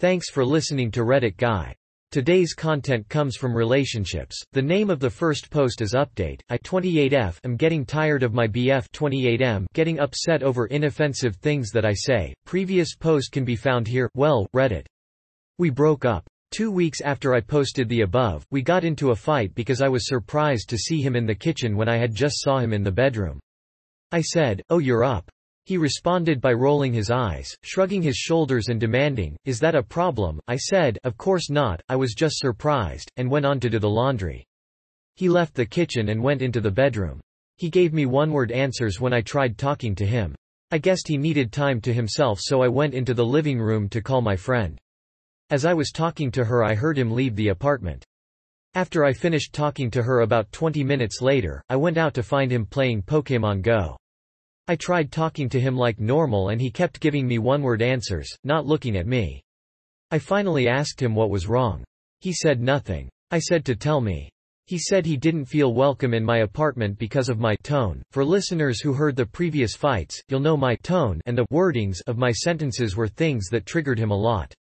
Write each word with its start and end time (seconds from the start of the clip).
Thanks 0.00 0.28
for 0.28 0.44
listening 0.44 0.90
to 0.92 1.04
Reddit 1.04 1.36
Guy. 1.36 1.72
Today's 2.10 2.52
content 2.52 3.08
comes 3.08 3.36
from 3.36 3.56
relationships. 3.56 4.36
The 4.52 4.60
name 4.60 4.90
of 4.90 4.98
the 4.98 5.08
first 5.08 5.50
post 5.50 5.80
is 5.80 5.94
Update. 5.94 6.40
I 6.50 6.58
28F 6.58 7.38
am 7.44 7.54
getting 7.54 7.86
tired 7.86 8.24
of 8.24 8.34
my 8.34 8.48
BF 8.48 8.88
28M 8.92 9.66
getting 9.72 10.00
upset 10.00 10.42
over 10.42 10.66
inoffensive 10.66 11.36
things 11.36 11.70
that 11.70 11.84
I 11.84 11.92
say. 11.94 12.34
Previous 12.44 12.96
post 12.96 13.30
can 13.30 13.44
be 13.44 13.54
found 13.54 13.86
here. 13.86 14.10
Well, 14.16 14.48
Reddit. 14.52 14.84
We 15.58 15.70
broke 15.70 16.04
up. 16.04 16.26
Two 16.50 16.72
weeks 16.72 17.00
after 17.00 17.32
I 17.32 17.40
posted 17.40 17.88
the 17.88 18.00
above, 18.00 18.44
we 18.50 18.62
got 18.62 18.82
into 18.82 19.12
a 19.12 19.16
fight 19.16 19.54
because 19.54 19.80
I 19.80 19.88
was 19.88 20.08
surprised 20.08 20.68
to 20.70 20.78
see 20.78 21.02
him 21.02 21.14
in 21.14 21.24
the 21.24 21.36
kitchen 21.36 21.76
when 21.76 21.88
I 21.88 21.98
had 21.98 22.12
just 22.12 22.42
saw 22.42 22.58
him 22.58 22.72
in 22.72 22.82
the 22.82 22.90
bedroom. 22.90 23.38
I 24.10 24.22
said, 24.22 24.60
oh 24.70 24.78
you're 24.78 25.04
up. 25.04 25.30
He 25.66 25.78
responded 25.78 26.42
by 26.42 26.52
rolling 26.52 26.92
his 26.92 27.10
eyes, 27.10 27.48
shrugging 27.62 28.02
his 28.02 28.16
shoulders 28.16 28.68
and 28.68 28.78
demanding, 28.78 29.34
is 29.46 29.58
that 29.60 29.74
a 29.74 29.82
problem? 29.82 30.38
I 30.46 30.56
said, 30.56 30.98
of 31.04 31.16
course 31.16 31.48
not, 31.48 31.80
I 31.88 31.96
was 31.96 32.12
just 32.12 32.38
surprised, 32.38 33.10
and 33.16 33.30
went 33.30 33.46
on 33.46 33.60
to 33.60 33.70
do 33.70 33.78
the 33.78 33.88
laundry. 33.88 34.44
He 35.16 35.30
left 35.30 35.54
the 35.54 35.64
kitchen 35.64 36.10
and 36.10 36.22
went 36.22 36.42
into 36.42 36.60
the 36.60 36.70
bedroom. 36.70 37.20
He 37.56 37.70
gave 37.70 37.94
me 37.94 38.04
one-word 38.04 38.52
answers 38.52 39.00
when 39.00 39.14
I 39.14 39.22
tried 39.22 39.56
talking 39.56 39.94
to 39.94 40.06
him. 40.06 40.34
I 40.70 40.76
guessed 40.76 41.08
he 41.08 41.16
needed 41.16 41.50
time 41.50 41.80
to 41.82 41.94
himself 41.94 42.40
so 42.42 42.62
I 42.62 42.68
went 42.68 42.92
into 42.92 43.14
the 43.14 43.24
living 43.24 43.58
room 43.58 43.88
to 43.88 44.02
call 44.02 44.20
my 44.20 44.36
friend. 44.36 44.78
As 45.48 45.64
I 45.64 45.72
was 45.72 45.92
talking 45.92 46.30
to 46.32 46.44
her 46.44 46.62
I 46.62 46.74
heard 46.74 46.98
him 46.98 47.10
leave 47.10 47.36
the 47.36 47.48
apartment. 47.48 48.04
After 48.74 49.04
I 49.04 49.12
finished 49.14 49.54
talking 49.54 49.90
to 49.92 50.02
her 50.02 50.20
about 50.20 50.52
20 50.52 50.84
minutes 50.84 51.22
later, 51.22 51.62
I 51.70 51.76
went 51.76 51.96
out 51.96 52.12
to 52.14 52.22
find 52.22 52.50
him 52.52 52.66
playing 52.66 53.04
Pokémon 53.04 53.62
Go. 53.62 53.96
I 54.66 54.76
tried 54.76 55.12
talking 55.12 55.50
to 55.50 55.60
him 55.60 55.76
like 55.76 56.00
normal 56.00 56.48
and 56.48 56.58
he 56.58 56.70
kept 56.70 57.00
giving 57.00 57.26
me 57.26 57.38
one-word 57.38 57.82
answers, 57.82 58.34
not 58.44 58.64
looking 58.64 58.96
at 58.96 59.06
me. 59.06 59.42
I 60.10 60.18
finally 60.18 60.68
asked 60.68 61.02
him 61.02 61.14
what 61.14 61.28
was 61.28 61.46
wrong. 61.46 61.84
He 62.20 62.32
said 62.32 62.62
nothing. 62.62 63.10
I 63.30 63.40
said 63.40 63.64
to 63.66 63.76
tell 63.76 64.00
me. 64.00 64.30
He 64.66 64.78
said 64.78 65.04
he 65.04 65.18
didn't 65.18 65.44
feel 65.44 65.74
welcome 65.74 66.14
in 66.14 66.24
my 66.24 66.38
apartment 66.38 66.98
because 66.98 67.28
of 67.28 67.38
my 67.38 67.56
tone. 67.56 68.02
For 68.12 68.24
listeners 68.24 68.80
who 68.80 68.94
heard 68.94 69.16
the 69.16 69.26
previous 69.26 69.74
fights, 69.74 70.18
you'll 70.28 70.40
know 70.40 70.56
my 70.56 70.76
tone 70.76 71.20
and 71.26 71.36
the 71.36 71.46
wordings 71.52 72.00
of 72.06 72.16
my 72.16 72.32
sentences 72.32 72.96
were 72.96 73.08
things 73.08 73.48
that 73.50 73.66
triggered 73.66 73.98
him 73.98 74.10
a 74.10 74.16
lot. 74.16 74.54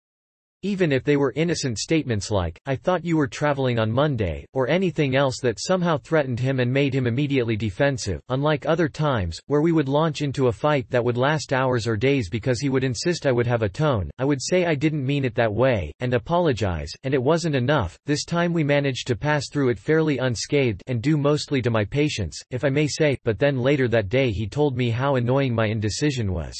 Even 0.64 0.92
if 0.92 1.02
they 1.02 1.16
were 1.16 1.32
innocent 1.34 1.76
statements 1.76 2.30
like, 2.30 2.60
I 2.66 2.76
thought 2.76 3.04
you 3.04 3.16
were 3.16 3.26
traveling 3.26 3.80
on 3.80 3.90
Monday, 3.90 4.46
or 4.52 4.68
anything 4.68 5.16
else 5.16 5.40
that 5.42 5.58
somehow 5.58 5.98
threatened 5.98 6.38
him 6.38 6.60
and 6.60 6.72
made 6.72 6.94
him 6.94 7.08
immediately 7.08 7.56
defensive, 7.56 8.20
unlike 8.28 8.64
other 8.64 8.88
times, 8.88 9.40
where 9.46 9.60
we 9.60 9.72
would 9.72 9.88
launch 9.88 10.22
into 10.22 10.46
a 10.46 10.52
fight 10.52 10.86
that 10.88 11.04
would 11.04 11.16
last 11.16 11.52
hours 11.52 11.88
or 11.88 11.96
days 11.96 12.28
because 12.28 12.60
he 12.60 12.68
would 12.68 12.84
insist 12.84 13.26
I 13.26 13.32
would 13.32 13.46
have 13.48 13.62
a 13.62 13.68
tone, 13.68 14.08
I 14.18 14.24
would 14.24 14.40
say 14.40 14.64
I 14.64 14.76
didn't 14.76 15.04
mean 15.04 15.24
it 15.24 15.34
that 15.34 15.52
way, 15.52 15.90
and 15.98 16.14
apologize, 16.14 16.92
and 17.02 17.12
it 17.12 17.22
wasn't 17.22 17.56
enough, 17.56 17.98
this 18.06 18.24
time 18.24 18.52
we 18.52 18.62
managed 18.62 19.08
to 19.08 19.16
pass 19.16 19.48
through 19.50 19.70
it 19.70 19.80
fairly 19.80 20.18
unscathed 20.18 20.84
and 20.86 21.02
due 21.02 21.16
mostly 21.16 21.60
to 21.62 21.70
my 21.70 21.84
patience, 21.84 22.40
if 22.52 22.64
I 22.64 22.70
may 22.70 22.86
say, 22.86 23.18
but 23.24 23.40
then 23.40 23.58
later 23.58 23.88
that 23.88 24.08
day 24.08 24.30
he 24.30 24.46
told 24.46 24.76
me 24.76 24.90
how 24.90 25.16
annoying 25.16 25.56
my 25.56 25.66
indecision 25.66 26.32
was. 26.32 26.54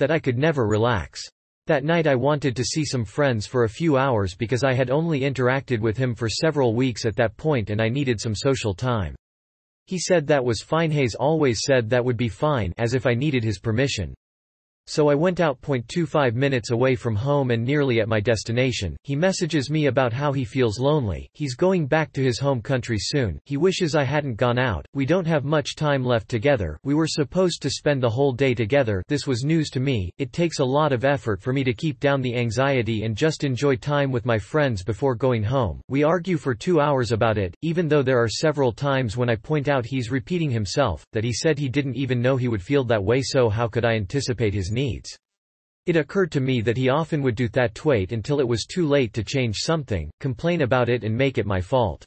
That 0.00 0.10
I 0.10 0.18
could 0.18 0.38
never 0.38 0.66
relax. 0.66 1.22
That 1.66 1.84
night 1.84 2.08
I 2.08 2.16
wanted 2.16 2.56
to 2.56 2.64
see 2.64 2.84
some 2.84 3.04
friends 3.04 3.46
for 3.46 3.62
a 3.62 3.68
few 3.68 3.96
hours 3.96 4.34
because 4.34 4.64
I 4.64 4.72
had 4.72 4.90
only 4.90 5.20
interacted 5.20 5.80
with 5.80 5.96
him 5.96 6.14
for 6.14 6.28
several 6.28 6.74
weeks 6.74 7.06
at 7.06 7.14
that 7.16 7.36
point 7.36 7.70
and 7.70 7.80
I 7.80 7.88
needed 7.88 8.20
some 8.20 8.34
social 8.34 8.74
time. 8.74 9.14
He 9.86 9.98
said 9.98 10.26
that 10.26 10.44
was 10.44 10.62
fine 10.62 10.90
Hayes 10.90 11.14
always 11.14 11.60
said 11.64 11.88
that 11.90 12.04
would 12.04 12.16
be 12.16 12.28
fine 12.28 12.72
as 12.78 12.94
if 12.94 13.06
I 13.06 13.14
needed 13.14 13.44
his 13.44 13.60
permission. 13.60 14.12
So 14.86 15.08
I 15.08 15.14
went 15.14 15.38
out 15.38 15.60
0.25 15.60 16.34
minutes 16.34 16.70
away 16.72 16.96
from 16.96 17.14
home 17.14 17.52
and 17.52 17.64
nearly 17.64 18.00
at 18.00 18.08
my 18.08 18.18
destination. 18.18 18.96
He 19.04 19.14
messages 19.14 19.70
me 19.70 19.86
about 19.86 20.12
how 20.12 20.32
he 20.32 20.44
feels 20.44 20.80
lonely. 20.80 21.28
He's 21.34 21.54
going 21.54 21.86
back 21.86 22.12
to 22.14 22.22
his 22.22 22.40
home 22.40 22.60
country 22.60 22.98
soon. 22.98 23.38
He 23.44 23.56
wishes 23.56 23.94
I 23.94 24.02
hadn't 24.02 24.34
gone 24.34 24.58
out. 24.58 24.84
We 24.92 25.06
don't 25.06 25.26
have 25.26 25.44
much 25.44 25.76
time 25.76 26.04
left 26.04 26.28
together. 26.28 26.78
We 26.82 26.94
were 26.94 27.06
supposed 27.06 27.62
to 27.62 27.70
spend 27.70 28.02
the 28.02 28.10
whole 28.10 28.32
day 28.32 28.54
together. 28.54 29.04
This 29.06 29.24
was 29.24 29.44
news 29.44 29.70
to 29.70 29.80
me. 29.80 30.10
It 30.18 30.32
takes 30.32 30.58
a 30.58 30.64
lot 30.64 30.92
of 30.92 31.04
effort 31.04 31.40
for 31.40 31.52
me 31.52 31.62
to 31.62 31.72
keep 31.72 32.00
down 32.00 32.20
the 32.20 32.36
anxiety 32.36 33.04
and 33.04 33.16
just 33.16 33.44
enjoy 33.44 33.76
time 33.76 34.10
with 34.10 34.26
my 34.26 34.38
friends 34.38 34.82
before 34.82 35.14
going 35.14 35.44
home. 35.44 35.80
We 35.88 36.02
argue 36.02 36.36
for 36.36 36.56
2 36.56 36.80
hours 36.80 37.12
about 37.12 37.38
it, 37.38 37.54
even 37.62 37.86
though 37.86 38.02
there 38.02 38.20
are 38.20 38.28
several 38.28 38.72
times 38.72 39.16
when 39.16 39.30
I 39.30 39.36
point 39.36 39.68
out 39.68 39.86
he's 39.86 40.10
repeating 40.10 40.50
himself 40.50 41.06
that 41.12 41.22
he 41.22 41.32
said 41.32 41.56
he 41.56 41.68
didn't 41.68 41.96
even 41.96 42.20
know 42.20 42.36
he 42.36 42.48
would 42.48 42.62
feel 42.62 42.82
that 42.84 43.04
way 43.04 43.22
so 43.22 43.48
how 43.48 43.68
could 43.68 43.84
I 43.84 43.94
anticipate 43.94 44.52
his 44.52 44.71
needs. 44.72 45.16
It 45.86 45.96
occurred 45.96 46.32
to 46.32 46.40
me 46.40 46.60
that 46.62 46.76
he 46.76 46.88
often 46.88 47.22
would 47.22 47.34
do 47.34 47.48
that 47.48 47.84
wait 47.84 48.12
until 48.12 48.40
it 48.40 48.48
was 48.48 48.66
too 48.66 48.86
late 48.86 49.12
to 49.14 49.24
change 49.24 49.58
something, 49.58 50.10
complain 50.20 50.62
about 50.62 50.88
it 50.88 51.04
and 51.04 51.16
make 51.16 51.38
it 51.38 51.46
my 51.46 51.60
fault. 51.60 52.06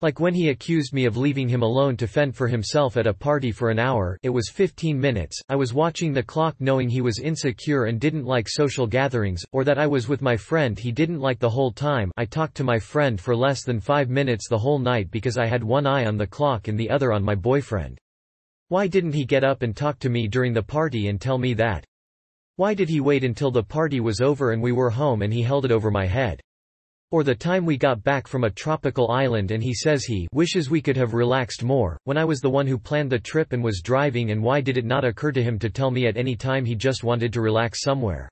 Like 0.00 0.20
when 0.20 0.32
he 0.32 0.50
accused 0.50 0.92
me 0.92 1.06
of 1.06 1.16
leaving 1.16 1.48
him 1.48 1.62
alone 1.62 1.96
to 1.96 2.06
fend 2.06 2.36
for 2.36 2.46
himself 2.46 2.96
at 2.96 3.08
a 3.08 3.12
party 3.12 3.50
for 3.50 3.68
an 3.68 3.80
hour 3.80 4.16
it 4.22 4.28
was 4.28 4.48
15 4.48 4.96
minutes, 4.96 5.40
I 5.48 5.56
was 5.56 5.74
watching 5.74 6.12
the 6.12 6.22
clock 6.22 6.54
knowing 6.60 6.88
he 6.88 7.00
was 7.00 7.18
insecure 7.18 7.86
and 7.86 7.98
didn't 7.98 8.24
like 8.24 8.48
social 8.48 8.86
gatherings, 8.86 9.42
or 9.50 9.64
that 9.64 9.76
I 9.76 9.88
was 9.88 10.06
with 10.06 10.22
my 10.22 10.36
friend 10.36 10.78
he 10.78 10.92
didn't 10.92 11.18
like 11.18 11.40
the 11.40 11.50
whole 11.50 11.72
time 11.72 12.12
I 12.16 12.26
talked 12.26 12.56
to 12.58 12.62
my 12.62 12.78
friend 12.78 13.20
for 13.20 13.34
less 13.34 13.64
than 13.64 13.80
five 13.80 14.08
minutes 14.08 14.48
the 14.48 14.58
whole 14.58 14.78
night 14.78 15.10
because 15.10 15.36
I 15.36 15.46
had 15.46 15.64
one 15.64 15.84
eye 15.84 16.04
on 16.04 16.16
the 16.16 16.28
clock 16.28 16.68
and 16.68 16.78
the 16.78 16.90
other 16.90 17.12
on 17.12 17.24
my 17.24 17.34
boyfriend. 17.34 17.98
Why 18.68 18.86
didn't 18.86 19.14
he 19.14 19.24
get 19.24 19.42
up 19.42 19.62
and 19.62 19.74
talk 19.74 19.98
to 20.00 20.10
me 20.10 20.28
during 20.28 20.52
the 20.52 20.62
party 20.62 21.08
and 21.08 21.20
tell 21.20 21.38
me 21.38 21.54
that? 21.54 21.84
Why 22.58 22.74
did 22.74 22.88
he 22.88 23.00
wait 23.00 23.22
until 23.22 23.52
the 23.52 23.62
party 23.62 24.00
was 24.00 24.20
over 24.20 24.50
and 24.50 24.60
we 24.60 24.72
were 24.72 24.90
home 24.90 25.22
and 25.22 25.32
he 25.32 25.42
held 25.42 25.64
it 25.64 25.70
over 25.70 25.92
my 25.92 26.06
head? 26.06 26.40
Or 27.12 27.22
the 27.22 27.32
time 27.32 27.64
we 27.64 27.76
got 27.76 28.02
back 28.02 28.26
from 28.26 28.42
a 28.42 28.50
tropical 28.50 29.12
island 29.12 29.52
and 29.52 29.62
he 29.62 29.72
says 29.72 30.02
he 30.02 30.26
wishes 30.32 30.68
we 30.68 30.82
could 30.82 30.96
have 30.96 31.14
relaxed 31.14 31.62
more, 31.62 31.96
when 32.02 32.16
I 32.16 32.24
was 32.24 32.40
the 32.40 32.50
one 32.50 32.66
who 32.66 32.76
planned 32.76 33.12
the 33.12 33.18
trip 33.20 33.52
and 33.52 33.62
was 33.62 33.80
driving 33.80 34.32
and 34.32 34.42
why 34.42 34.60
did 34.60 34.76
it 34.76 34.84
not 34.84 35.04
occur 35.04 35.30
to 35.30 35.40
him 35.40 35.56
to 35.60 35.70
tell 35.70 35.92
me 35.92 36.08
at 36.08 36.16
any 36.16 36.34
time 36.34 36.64
he 36.64 36.74
just 36.74 37.04
wanted 37.04 37.32
to 37.32 37.40
relax 37.40 37.80
somewhere? 37.80 38.28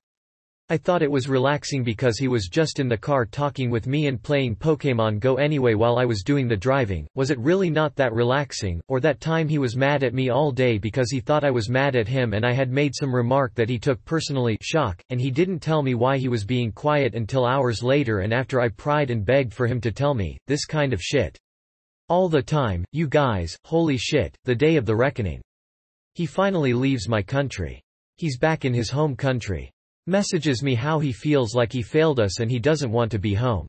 I 0.69 0.77
thought 0.77 1.03
it 1.03 1.11
was 1.13 1.29
relaxing 1.29 1.85
because 1.85 2.19
he 2.19 2.27
was 2.27 2.49
just 2.49 2.81
in 2.81 2.89
the 2.89 2.97
car 2.97 3.25
talking 3.25 3.71
with 3.71 3.87
me 3.87 4.09
and 4.09 4.21
playing 4.21 4.57
Pokémon 4.57 5.21
Go 5.21 5.37
anyway 5.37 5.75
while 5.75 5.97
I 5.97 6.05
was 6.05 6.25
doing 6.25 6.49
the 6.49 6.57
driving, 6.57 7.07
was 7.15 7.31
it 7.31 7.39
really 7.39 7.71
not 7.71 7.95
that 7.95 8.13
relaxing, 8.13 8.81
or 8.89 8.99
that 8.99 9.21
time 9.21 9.47
he 9.47 9.59
was 9.59 9.77
mad 9.77 10.03
at 10.03 10.13
me 10.13 10.29
all 10.29 10.51
day 10.51 10.77
because 10.79 11.09
he 11.09 11.21
thought 11.21 11.45
I 11.45 11.53
was 11.53 11.71
mad 11.71 11.95
at 11.95 12.09
him 12.09 12.33
and 12.33 12.45
I 12.45 12.53
had 12.53 12.73
made 12.73 12.97
some 12.97 13.15
remark 13.15 13.55
that 13.55 13.69
he 13.69 13.79
took 13.79 14.05
personally 14.05 14.59
shock, 14.61 15.01
and 15.11 15.21
he 15.21 15.31
didn't 15.31 15.61
tell 15.61 15.85
me 15.85 15.95
why 15.95 16.19
he 16.19 16.27
was 16.27 16.45
being 16.45 16.73
quiet 16.73 17.15
until 17.15 17.47
hours 17.47 17.81
later 17.85 18.19
and 18.19 18.35
after 18.35 18.61
I 18.61 18.69
pried 18.69 19.11
and 19.13 19.25
begged 19.25 19.55
for 19.55 19.69
him 19.69 19.81
to 19.83 19.93
tell 19.93 20.15
me, 20.15 20.37
this 20.49 20.65
kind 20.65 20.93
of 20.93 21.01
shit. 21.01 21.39
All 22.09 22.29
the 22.29 22.43
time, 22.43 22.85
you 22.91 23.07
guys, 23.07 23.57
holy 23.65 23.99
shit, 23.99 24.37
the 24.45 24.55
day 24.57 24.75
of 24.75 24.85
the 24.85 24.97
reckoning. 24.97 25.43
He 26.15 26.27
finally 26.27 26.73
leaves 26.73 27.09
my 27.09 27.23
country. 27.23 27.81
He's 28.17 28.37
back 28.37 28.65
in 28.65 28.75
his 28.75 28.91
home 28.91 29.15
country. 29.15 29.71
Messages 30.09 30.63
me 30.63 30.75
how 30.75 31.01
he 31.01 31.13
feels 31.13 31.55
like 31.55 31.73
he 31.73 31.83
failed 31.83 32.21
us 32.21 32.39
and 32.41 32.49
he 32.49 32.61
doesn't 32.61 32.93
want 32.93 33.11
to 33.11 33.19
be 33.19 33.35
home. 33.35 33.67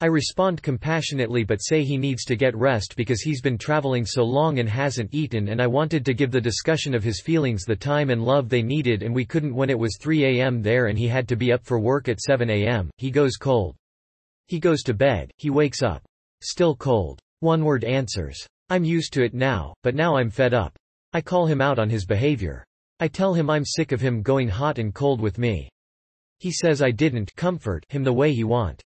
I 0.00 0.06
respond 0.06 0.62
compassionately 0.62 1.44
but 1.44 1.58
say 1.58 1.82
he 1.82 1.98
needs 1.98 2.24
to 2.26 2.36
get 2.36 2.56
rest 2.56 2.94
because 2.96 3.20
he's 3.20 3.42
been 3.42 3.58
traveling 3.58 4.06
so 4.06 4.22
long 4.22 4.60
and 4.60 4.68
hasn't 4.68 5.12
eaten 5.12 5.48
and 5.48 5.60
I 5.60 5.66
wanted 5.66 6.04
to 6.04 6.14
give 6.14 6.30
the 6.30 6.40
discussion 6.40 6.94
of 6.94 7.02
his 7.02 7.20
feelings 7.20 7.64
the 7.64 7.74
time 7.74 8.08
and 8.10 8.22
love 8.22 8.48
they 8.48 8.62
needed 8.62 9.02
and 9.02 9.14
we 9.14 9.24
couldn't 9.24 9.54
when 9.54 9.70
it 9.70 9.78
was 9.78 9.98
3 10.00 10.40
am 10.40 10.62
there 10.62 10.86
and 10.86 10.96
he 10.96 11.08
had 11.08 11.26
to 11.28 11.36
be 11.36 11.52
up 11.52 11.64
for 11.64 11.80
work 11.80 12.08
at 12.08 12.20
7 12.20 12.48
am, 12.48 12.90
he 12.96 13.10
goes 13.10 13.36
cold. 13.36 13.74
He 14.46 14.60
goes 14.60 14.82
to 14.84 14.94
bed, 14.94 15.32
he 15.36 15.50
wakes 15.50 15.82
up. 15.82 16.02
Still 16.42 16.76
cold. 16.76 17.18
One 17.40 17.64
word 17.64 17.82
answers. 17.82 18.38
I'm 18.70 18.84
used 18.84 19.12
to 19.14 19.24
it 19.24 19.34
now, 19.34 19.74
but 19.82 19.96
now 19.96 20.16
I'm 20.16 20.30
fed 20.30 20.54
up. 20.54 20.78
I 21.12 21.20
call 21.20 21.46
him 21.46 21.60
out 21.60 21.78
on 21.78 21.90
his 21.90 22.06
behavior. 22.06 22.64
I 23.00 23.08
tell 23.08 23.34
him 23.34 23.48
I'm 23.48 23.64
sick 23.64 23.92
of 23.92 24.00
him 24.00 24.22
going 24.22 24.48
hot 24.48 24.78
and 24.78 24.94
cold 24.94 25.20
with 25.20 25.38
me. 25.38 25.68
He 26.38 26.50
says 26.50 26.82
I 26.82 26.90
didn't 26.90 27.34
comfort 27.36 27.84
him 27.88 28.04
the 28.04 28.12
way 28.12 28.32
he 28.32 28.44
want. 28.44 28.82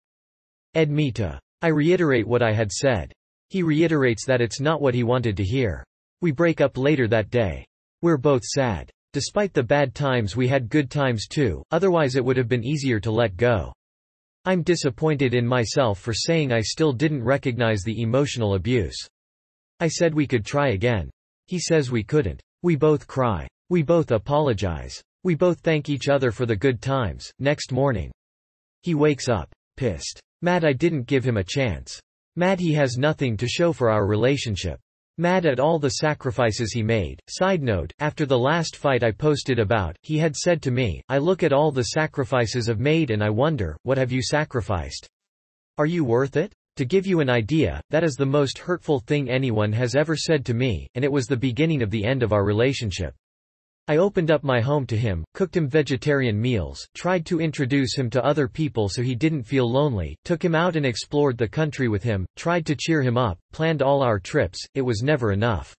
Ed 0.75 0.89
Mita. 0.89 1.39
I 1.61 1.67
reiterate 1.67 2.27
what 2.27 2.41
I 2.41 2.51
had 2.51 2.71
said. 2.71 3.13
He 3.49 3.63
reiterates 3.63 4.25
that 4.25 4.41
it's 4.41 4.59
not 4.59 4.81
what 4.81 4.95
he 4.95 5.03
wanted 5.03 5.37
to 5.37 5.43
hear. 5.43 5.83
We 6.21 6.31
break 6.31 6.61
up 6.61 6.77
later 6.77 7.07
that 7.07 7.29
day. 7.29 7.65
We're 8.01 8.17
both 8.17 8.43
sad. 8.43 8.91
Despite 9.13 9.53
the 9.53 9.63
bad 9.63 9.93
times 9.93 10.35
we 10.35 10.47
had 10.47 10.69
good 10.69 10.89
times 10.89 11.27
too, 11.27 11.63
otherwise 11.71 12.15
it 12.15 12.25
would 12.25 12.37
have 12.37 12.47
been 12.47 12.63
easier 12.63 12.99
to 12.99 13.11
let 13.11 13.37
go. 13.37 13.71
I'm 14.45 14.63
disappointed 14.63 15.33
in 15.33 15.47
myself 15.47 15.99
for 15.99 16.13
saying 16.13 16.51
I 16.51 16.61
still 16.61 16.93
didn't 16.93 17.23
recognize 17.23 17.83
the 17.83 18.01
emotional 18.01 18.55
abuse. 18.55 19.07
I 19.79 19.87
said 19.87 20.13
we 20.13 20.27
could 20.27 20.45
try 20.45 20.69
again. 20.69 21.09
He 21.47 21.59
says 21.59 21.91
we 21.91 22.03
couldn't. 22.03 22.41
We 22.61 22.75
both 22.75 23.07
cry. 23.07 23.47
We 23.69 23.81
both 23.81 24.11
apologize. 24.11 25.01
We 25.23 25.35
both 25.35 25.59
thank 25.61 25.89
each 25.89 26.09
other 26.09 26.31
for 26.31 26.45
the 26.45 26.55
good 26.55 26.81
times. 26.81 27.31
Next 27.39 27.71
morning. 27.71 28.11
He 28.81 28.93
wakes 28.93 29.29
up. 29.29 29.49
Pissed. 29.77 30.19
Mad 30.41 30.65
I 30.65 30.73
didn't 30.73 31.07
give 31.07 31.23
him 31.23 31.37
a 31.37 31.43
chance. 31.43 31.99
Mad 32.35 32.59
he 32.59 32.73
has 32.73 32.97
nothing 32.97 33.37
to 33.37 33.47
show 33.47 33.71
for 33.71 33.89
our 33.89 34.05
relationship. 34.05 34.79
Mad 35.17 35.45
at 35.45 35.59
all 35.59 35.77
the 35.77 35.91
sacrifices 35.91 36.73
he 36.73 36.81
made. 36.81 37.19
Side 37.29 37.61
note, 37.61 37.93
after 37.99 38.25
the 38.25 38.37
last 38.37 38.75
fight 38.75 39.03
I 39.03 39.11
posted 39.11 39.59
about, 39.59 39.95
he 40.01 40.17
had 40.17 40.35
said 40.35 40.61
to 40.63 40.71
me, 40.71 41.01
I 41.07 41.19
look 41.19 41.43
at 41.43 41.53
all 41.53 41.71
the 41.71 41.83
sacrifices 41.83 42.67
I've 42.67 42.79
made 42.79 43.11
and 43.11 43.23
I 43.23 43.29
wonder, 43.29 43.77
what 43.83 43.99
have 43.99 44.11
you 44.11 44.23
sacrificed? 44.23 45.07
Are 45.77 45.85
you 45.85 46.03
worth 46.03 46.35
it? 46.35 46.51
To 46.77 46.85
give 46.85 47.05
you 47.05 47.19
an 47.19 47.29
idea, 47.29 47.79
that 47.91 48.03
is 48.03 48.15
the 48.15 48.25
most 48.25 48.57
hurtful 48.57 48.99
thing 49.01 49.29
anyone 49.29 49.71
has 49.73 49.95
ever 49.95 50.15
said 50.15 50.43
to 50.45 50.55
me, 50.55 50.87
and 50.95 51.05
it 51.05 51.11
was 51.11 51.27
the 51.27 51.37
beginning 51.37 51.83
of 51.83 51.91
the 51.91 52.03
end 52.03 52.23
of 52.23 52.33
our 52.33 52.43
relationship. 52.43 53.13
I 53.85 53.97
opened 53.97 54.31
up 54.31 54.45
my 54.45 54.61
home 54.61 54.85
to 54.87 54.97
him, 54.97 55.25
cooked 55.33 55.57
him 55.57 55.67
vegetarian 55.67 56.39
meals, 56.39 56.87
tried 56.95 57.25
to 57.25 57.41
introduce 57.41 57.97
him 57.97 58.09
to 58.11 58.23
other 58.23 58.47
people 58.47 58.87
so 58.87 59.01
he 59.01 59.13
didn't 59.13 59.43
feel 59.43 59.69
lonely, 59.69 60.15
took 60.23 60.43
him 60.43 60.55
out 60.55 60.77
and 60.77 60.85
explored 60.85 61.37
the 61.37 61.49
country 61.49 61.89
with 61.89 62.01
him, 62.01 62.25
tried 62.37 62.65
to 62.67 62.77
cheer 62.77 63.01
him 63.01 63.17
up, 63.17 63.37
planned 63.51 63.81
all 63.81 64.01
our 64.01 64.19
trips, 64.19 64.65
it 64.73 64.81
was 64.81 65.03
never 65.03 65.33
enough. 65.33 65.75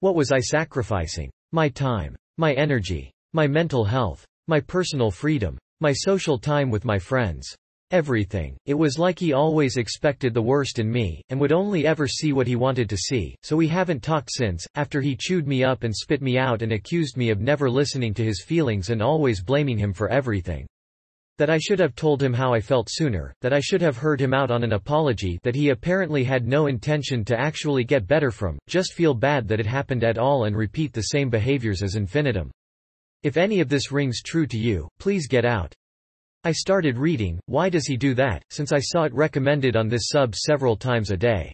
What 0.00 0.16
was 0.16 0.32
I 0.32 0.40
sacrificing? 0.40 1.30
My 1.52 1.68
time. 1.68 2.16
My 2.38 2.54
energy. 2.54 3.12
My 3.32 3.46
mental 3.46 3.84
health. 3.84 4.24
My 4.48 4.58
personal 4.58 5.12
freedom. 5.12 5.58
My 5.80 5.92
social 5.92 6.38
time 6.38 6.70
with 6.70 6.84
my 6.84 6.98
friends. 6.98 7.54
Everything. 7.90 8.58
It 8.66 8.74
was 8.74 8.98
like 8.98 9.18
he 9.18 9.32
always 9.32 9.78
expected 9.78 10.34
the 10.34 10.42
worst 10.42 10.78
in 10.78 10.90
me, 10.90 11.22
and 11.30 11.40
would 11.40 11.52
only 11.52 11.86
ever 11.86 12.06
see 12.06 12.34
what 12.34 12.46
he 12.46 12.54
wanted 12.54 12.90
to 12.90 12.98
see, 12.98 13.34
so 13.42 13.56
we 13.56 13.66
haven't 13.66 14.02
talked 14.02 14.30
since, 14.30 14.66
after 14.74 15.00
he 15.00 15.16
chewed 15.16 15.48
me 15.48 15.64
up 15.64 15.84
and 15.84 15.96
spit 15.96 16.20
me 16.20 16.36
out 16.36 16.60
and 16.60 16.72
accused 16.72 17.16
me 17.16 17.30
of 17.30 17.40
never 17.40 17.70
listening 17.70 18.12
to 18.12 18.24
his 18.24 18.44
feelings 18.46 18.90
and 18.90 19.00
always 19.00 19.42
blaming 19.42 19.78
him 19.78 19.94
for 19.94 20.10
everything. 20.10 20.66
That 21.38 21.48
I 21.48 21.56
should 21.56 21.78
have 21.78 21.94
told 21.94 22.22
him 22.22 22.34
how 22.34 22.52
I 22.52 22.60
felt 22.60 22.88
sooner, 22.90 23.32
that 23.40 23.54
I 23.54 23.60
should 23.60 23.80
have 23.80 23.96
heard 23.96 24.20
him 24.20 24.34
out 24.34 24.50
on 24.50 24.64
an 24.64 24.74
apology 24.74 25.38
that 25.42 25.54
he 25.54 25.70
apparently 25.70 26.24
had 26.24 26.46
no 26.46 26.66
intention 26.66 27.24
to 27.24 27.40
actually 27.40 27.84
get 27.84 28.06
better 28.06 28.30
from, 28.30 28.58
just 28.68 28.92
feel 28.92 29.14
bad 29.14 29.48
that 29.48 29.60
it 29.60 29.66
happened 29.66 30.04
at 30.04 30.18
all 30.18 30.44
and 30.44 30.54
repeat 30.54 30.92
the 30.92 31.02
same 31.02 31.30
behaviors 31.30 31.82
ad 31.82 31.94
infinitum. 31.94 32.50
If 33.22 33.38
any 33.38 33.60
of 33.60 33.70
this 33.70 33.90
rings 33.90 34.20
true 34.20 34.46
to 34.46 34.58
you, 34.58 34.88
please 34.98 35.26
get 35.26 35.46
out. 35.46 35.74
I 36.44 36.52
started 36.52 36.98
reading, 36.98 37.40
Why 37.46 37.68
Does 37.68 37.86
He 37.86 37.96
Do 37.96 38.14
That, 38.14 38.44
since 38.50 38.70
I 38.70 38.78
saw 38.78 39.02
it 39.02 39.12
recommended 39.12 39.76
on 39.76 39.88
this 39.88 40.08
sub 40.08 40.36
several 40.36 40.76
times 40.76 41.10
a 41.10 41.16
day. 41.16 41.52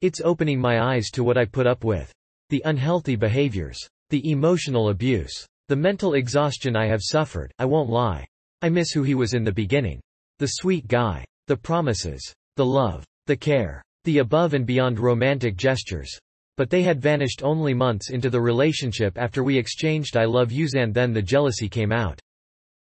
It's 0.00 0.22
opening 0.22 0.58
my 0.58 0.80
eyes 0.80 1.10
to 1.10 1.22
what 1.22 1.36
I 1.36 1.44
put 1.44 1.66
up 1.66 1.84
with. 1.84 2.10
The 2.48 2.62
unhealthy 2.64 3.16
behaviors. 3.16 3.78
The 4.08 4.30
emotional 4.30 4.88
abuse. 4.88 5.46
The 5.68 5.76
mental 5.76 6.14
exhaustion 6.14 6.76
I 6.76 6.86
have 6.86 7.02
suffered, 7.02 7.52
I 7.58 7.66
won't 7.66 7.90
lie. 7.90 8.26
I 8.62 8.70
miss 8.70 8.90
who 8.90 9.02
he 9.02 9.14
was 9.14 9.34
in 9.34 9.44
the 9.44 9.52
beginning. 9.52 10.00
The 10.38 10.46
sweet 10.46 10.88
guy. 10.88 11.24
The 11.46 11.56
promises. 11.56 12.32
The 12.56 12.64
love. 12.64 13.04
The 13.26 13.36
care. 13.36 13.82
The 14.04 14.18
above 14.18 14.54
and 14.54 14.64
beyond 14.64 14.98
romantic 14.98 15.56
gestures. 15.56 16.18
But 16.56 16.70
they 16.70 16.82
had 16.82 17.02
vanished 17.02 17.42
only 17.42 17.74
months 17.74 18.08
into 18.08 18.30
the 18.30 18.40
relationship 18.40 19.18
after 19.18 19.44
we 19.44 19.58
exchanged 19.58 20.16
I 20.16 20.24
love 20.24 20.52
yous 20.52 20.74
and 20.74 20.94
then 20.94 21.12
the 21.12 21.20
jealousy 21.20 21.68
came 21.68 21.92
out. 21.92 22.18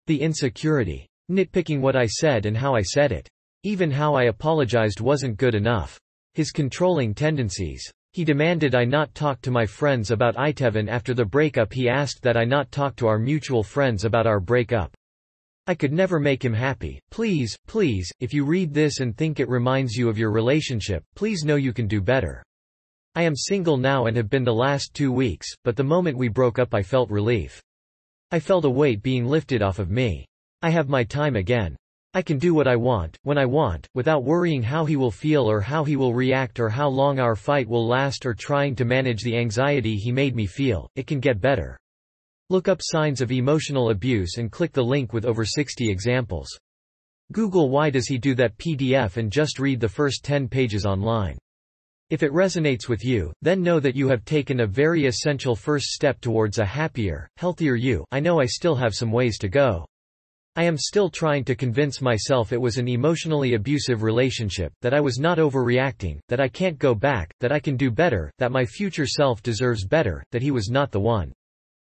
The 0.07 0.21
insecurity. 0.21 1.07
Nitpicking 1.31 1.79
what 1.79 1.95
I 1.95 2.07
said 2.07 2.45
and 2.45 2.57
how 2.57 2.75
I 2.75 2.81
said 2.81 3.13
it. 3.13 3.29
Even 3.63 3.89
how 3.89 4.15
I 4.15 4.23
apologized 4.23 4.99
wasn't 4.99 5.37
good 5.37 5.55
enough. 5.55 5.97
His 6.33 6.51
controlling 6.51 7.13
tendencies. 7.13 7.89
He 8.11 8.25
demanded 8.25 8.75
I 8.75 8.83
not 8.83 9.15
talk 9.15 9.39
to 9.43 9.51
my 9.51 9.65
friends 9.65 10.11
about 10.11 10.35
Itevan 10.35 10.89
after 10.89 11.13
the 11.13 11.23
breakup 11.23 11.71
he 11.71 11.87
asked 11.87 12.21
that 12.23 12.35
I 12.35 12.43
not 12.43 12.69
talk 12.69 12.97
to 12.97 13.07
our 13.07 13.17
mutual 13.17 13.63
friends 13.63 14.03
about 14.03 14.27
our 14.27 14.41
breakup. 14.41 14.93
I 15.67 15.75
could 15.75 15.93
never 15.93 16.19
make 16.19 16.43
him 16.43 16.53
happy. 16.53 16.99
Please, 17.11 17.55
please, 17.65 18.11
if 18.19 18.33
you 18.33 18.43
read 18.43 18.73
this 18.73 18.99
and 18.99 19.15
think 19.15 19.39
it 19.39 19.47
reminds 19.47 19.95
you 19.95 20.09
of 20.09 20.17
your 20.17 20.31
relationship, 20.31 21.01
please 21.15 21.45
know 21.45 21.55
you 21.55 21.71
can 21.71 21.87
do 21.87 22.01
better. 22.01 22.43
I 23.15 23.23
am 23.23 23.37
single 23.37 23.77
now 23.77 24.07
and 24.07 24.17
have 24.17 24.29
been 24.29 24.43
the 24.43 24.53
last 24.53 24.93
two 24.93 25.13
weeks, 25.13 25.47
but 25.63 25.77
the 25.77 25.83
moment 25.83 26.17
we 26.17 26.27
broke 26.27 26.59
up 26.59 26.73
I 26.73 26.83
felt 26.83 27.09
relief. 27.09 27.61
I 28.31 28.41
felt 28.41 28.65
a 28.65 28.69
weight 28.69 29.01
being 29.01 29.25
lifted 29.25 29.61
off 29.61 29.79
of 29.79 29.89
me. 29.89 30.25
I 30.63 30.69
have 30.69 30.89
my 30.89 31.03
time 31.03 31.35
again. 31.35 31.75
I 32.13 32.21
can 32.21 32.37
do 32.37 32.53
what 32.53 32.67
I 32.67 32.75
want, 32.75 33.17
when 33.23 33.37
I 33.37 33.45
want, 33.45 33.87
without 33.95 34.23
worrying 34.23 34.61
how 34.61 34.85
he 34.85 34.95
will 34.95 35.09
feel 35.09 35.49
or 35.49 35.61
how 35.61 35.83
he 35.83 35.95
will 35.95 36.13
react 36.13 36.59
or 36.59 36.69
how 36.69 36.87
long 36.87 37.19
our 37.19 37.35
fight 37.35 37.67
will 37.67 37.87
last 37.87 38.25
or 38.25 38.33
trying 38.33 38.75
to 38.75 38.85
manage 38.85 39.23
the 39.23 39.37
anxiety 39.37 39.95
he 39.95 40.11
made 40.11 40.35
me 40.35 40.45
feel. 40.45 40.87
It 40.95 41.07
can 41.07 41.19
get 41.19 41.41
better. 41.41 41.79
Look 42.49 42.67
up 42.67 42.81
signs 42.83 43.21
of 43.21 43.31
emotional 43.31 43.91
abuse 43.91 44.37
and 44.37 44.51
click 44.51 44.71
the 44.73 44.83
link 44.83 45.13
with 45.13 45.25
over 45.25 45.45
60 45.45 45.89
examples. 45.89 46.49
Google 47.31 47.69
why 47.69 47.89
does 47.89 48.07
he 48.07 48.17
do 48.17 48.35
that 48.35 48.57
PDF 48.57 49.17
and 49.17 49.31
just 49.31 49.57
read 49.57 49.79
the 49.79 49.87
first 49.87 50.23
10 50.25 50.47
pages 50.49 50.85
online. 50.85 51.37
If 52.11 52.23
it 52.23 52.33
resonates 52.33 52.89
with 52.89 53.05
you, 53.05 53.31
then 53.41 53.63
know 53.63 53.79
that 53.79 53.95
you 53.95 54.09
have 54.09 54.25
taken 54.25 54.59
a 54.59 54.67
very 54.67 55.05
essential 55.05 55.55
first 55.55 55.87
step 55.87 56.19
towards 56.19 56.59
a 56.59 56.65
happier, 56.65 57.29
healthier 57.37 57.75
you. 57.75 58.03
I 58.11 58.19
know 58.19 58.41
I 58.41 58.45
still 58.45 58.75
have 58.75 58.93
some 58.93 59.11
ways 59.13 59.37
to 59.39 59.47
go. 59.47 59.85
I 60.57 60.65
am 60.65 60.77
still 60.77 61.09
trying 61.09 61.45
to 61.45 61.55
convince 61.55 62.01
myself 62.01 62.51
it 62.51 62.59
was 62.59 62.77
an 62.77 62.89
emotionally 62.89 63.53
abusive 63.53 64.03
relationship, 64.03 64.73
that 64.81 64.93
I 64.93 64.99
was 64.99 65.17
not 65.17 65.37
overreacting, 65.37 66.19
that 66.27 66.41
I 66.41 66.49
can't 66.49 66.77
go 66.77 66.93
back, 66.93 67.31
that 67.39 67.53
I 67.53 67.59
can 67.59 67.77
do 67.77 67.89
better, 67.89 68.29
that 68.37 68.51
my 68.51 68.65
future 68.65 69.05
self 69.05 69.41
deserves 69.41 69.85
better, 69.85 70.21
that 70.31 70.41
he 70.41 70.51
was 70.51 70.69
not 70.69 70.91
the 70.91 70.99
one. 70.99 71.31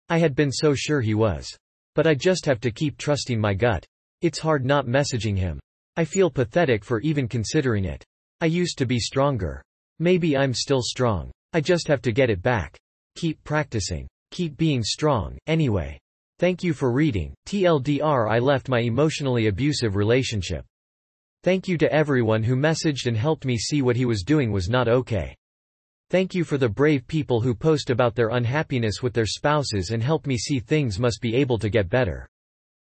I 0.09 0.17
had 0.17 0.33
been 0.33 0.51
so 0.51 0.73
sure 0.73 1.01
he 1.01 1.13
was. 1.13 1.47
But 1.93 2.07
I 2.07 2.15
just 2.15 2.45
have 2.47 2.59
to 2.61 2.71
keep 2.71 2.97
trusting 2.97 3.39
my 3.39 3.53
gut. 3.53 3.85
It's 4.21 4.39
hard 4.39 4.65
not 4.65 4.87
messaging 4.87 5.37
him. 5.37 5.59
I 5.95 6.05
feel 6.05 6.31
pathetic 6.31 6.83
for 6.83 6.99
even 7.01 7.27
considering 7.27 7.85
it. 7.85 8.03
I 8.41 8.47
used 8.47 8.79
to 8.79 8.87
be 8.87 8.99
stronger. 8.99 9.61
Maybe 9.99 10.35
I'm 10.35 10.53
still 10.53 10.81
strong. 10.81 11.31
I 11.53 11.61
just 11.61 11.87
have 11.87 12.01
to 12.03 12.11
get 12.11 12.31
it 12.31 12.41
back. 12.41 12.75
Keep 13.17 13.43
practicing. 13.43 14.07
Keep 14.31 14.57
being 14.57 14.81
strong, 14.83 15.37
anyway. 15.45 15.99
Thank 16.39 16.63
you 16.63 16.73
for 16.73 16.91
reading. 16.91 17.33
TLDR 17.47 18.29
I 18.29 18.37
left 18.37 18.69
my 18.69 18.81
emotionally 18.81 19.47
abusive 19.47 19.95
relationship. 19.95 20.63
Thank 21.43 21.67
you 21.67 21.79
to 21.79 21.91
everyone 21.91 22.43
who 22.43 22.55
messaged 22.55 23.07
and 23.07 23.17
helped 23.17 23.43
me 23.43 23.57
see 23.57 23.81
what 23.81 23.95
he 23.95 24.05
was 24.05 24.21
doing 24.21 24.51
was 24.51 24.69
not 24.69 24.87
okay. 24.87 25.35
Thank 26.11 26.35
you 26.35 26.43
for 26.43 26.59
the 26.59 26.69
brave 26.69 27.07
people 27.07 27.41
who 27.41 27.55
post 27.55 27.89
about 27.89 28.13
their 28.13 28.29
unhappiness 28.29 29.01
with 29.01 29.13
their 29.13 29.25
spouses 29.25 29.89
and 29.89 30.03
help 30.03 30.27
me 30.27 30.37
see 30.37 30.59
things 30.59 30.99
must 30.99 31.21
be 31.21 31.35
able 31.35 31.57
to 31.57 31.69
get 31.69 31.89
better. 31.89 32.27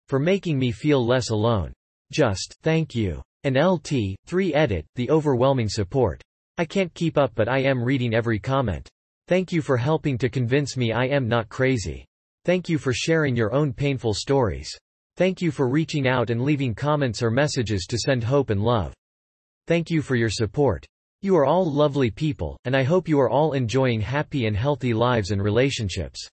For 0.10 0.18
making 0.18 0.58
me 0.58 0.72
feel 0.72 1.06
less 1.06 1.30
alone. 1.30 1.72
Just, 2.12 2.56
thank 2.64 2.96
you. 2.96 3.22
And 3.44 3.58
LT, 3.58 4.16
3 4.26 4.56
edit, 4.56 4.88
the 4.96 5.12
overwhelming 5.12 5.70
support. 5.70 6.20
I 6.58 6.66
can't 6.66 6.94
keep 6.96 7.16
up 7.16 7.34
but 7.36 7.48
I 7.48 7.60
am 7.60 7.84
reading 7.84 8.16
every 8.16 8.40
comment. 8.40 8.90
Thank 9.28 9.52
you 9.52 9.62
for 9.62 9.78
helping 9.78 10.18
to 10.18 10.30
convince 10.30 10.76
me 10.76 10.94
I 10.94 11.06
am 11.06 11.28
not 11.28 11.48
crazy. 11.48 12.06
Thank 12.46 12.70
you 12.70 12.78
for 12.78 12.94
sharing 12.94 13.36
your 13.36 13.52
own 13.54 13.74
painful 13.74 14.14
stories. 14.14 14.70
Thank 15.18 15.42
you 15.42 15.50
for 15.50 15.68
reaching 15.68 16.08
out 16.08 16.30
and 16.30 16.44
leaving 16.44 16.76
comments 16.76 17.24
or 17.24 17.32
messages 17.32 17.88
to 17.88 17.98
send 17.98 18.24
hope 18.24 18.52
and 18.52 18.62
love. 18.62 18.94
Thank 19.66 19.90
you 19.90 20.04
for 20.04 20.16
your 20.16 20.30
support. 20.30 20.86
You 21.24 21.36
are 21.38 21.46
all 21.46 21.66
lovely 21.66 22.12
people, 22.12 22.56
and 22.66 22.76
I 22.78 22.84
hope 22.84 23.08
you 23.08 23.20
are 23.20 23.32
all 23.32 23.54
enjoying 23.54 24.00
happy 24.00 24.46
and 24.46 24.56
healthy 24.56 24.94
lives 24.94 25.32
and 25.32 25.42
relationships. 25.42 26.30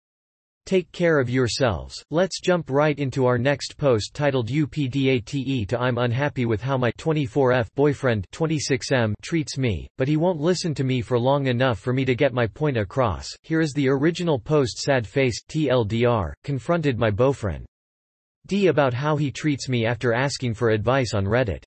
Take 0.71 0.93
care 0.93 1.19
of 1.19 1.29
yourselves. 1.29 2.01
Let's 2.13 2.41
jump 2.41 2.71
right 2.71 2.97
into 2.97 3.27
our 3.27 3.39
next 3.39 3.77
post 3.77 4.15
titled 4.15 4.49
UPDATE 4.49 5.67
to 5.67 5.81
I'm 5.81 5.99
unhappy 5.99 6.47
with 6.47 6.63
how 6.63 6.79
my 6.79 6.93
24F 6.93 7.67
boyfriend 7.75 8.25
26M 8.31 9.15
treats 9.21 9.59
me, 9.59 9.89
but 9.99 10.07
he 10.07 10.17
won't 10.17 10.39
listen 10.39 10.73
to 10.77 10.85
me 10.85 11.03
for 11.03 11.19
long 11.19 11.49
enough 11.49 11.81
for 11.81 11.93
me 11.93 12.05
to 12.05 12.15
get 12.15 12.33
my 12.33 12.47
point 12.47 12.77
across. 12.77 13.27
Here 13.43 13.61
is 13.61 13.73
the 13.73 13.89
original 13.89 14.39
post 14.39 14.79
sad 14.79 15.09
face 15.09 15.43
TLDR 15.49 16.35
confronted 16.45 17.01
my 17.01 17.11
boyfriend 17.11 17.67
D 18.47 18.69
about 18.69 18.95
how 18.95 19.17
he 19.17 19.33
treats 19.33 19.69
me 19.69 19.87
after 19.87 20.13
asking 20.13 20.55
for 20.55 20.71
advice 20.71 21.15
on 21.15 21.25
Reddit. 21.25 21.65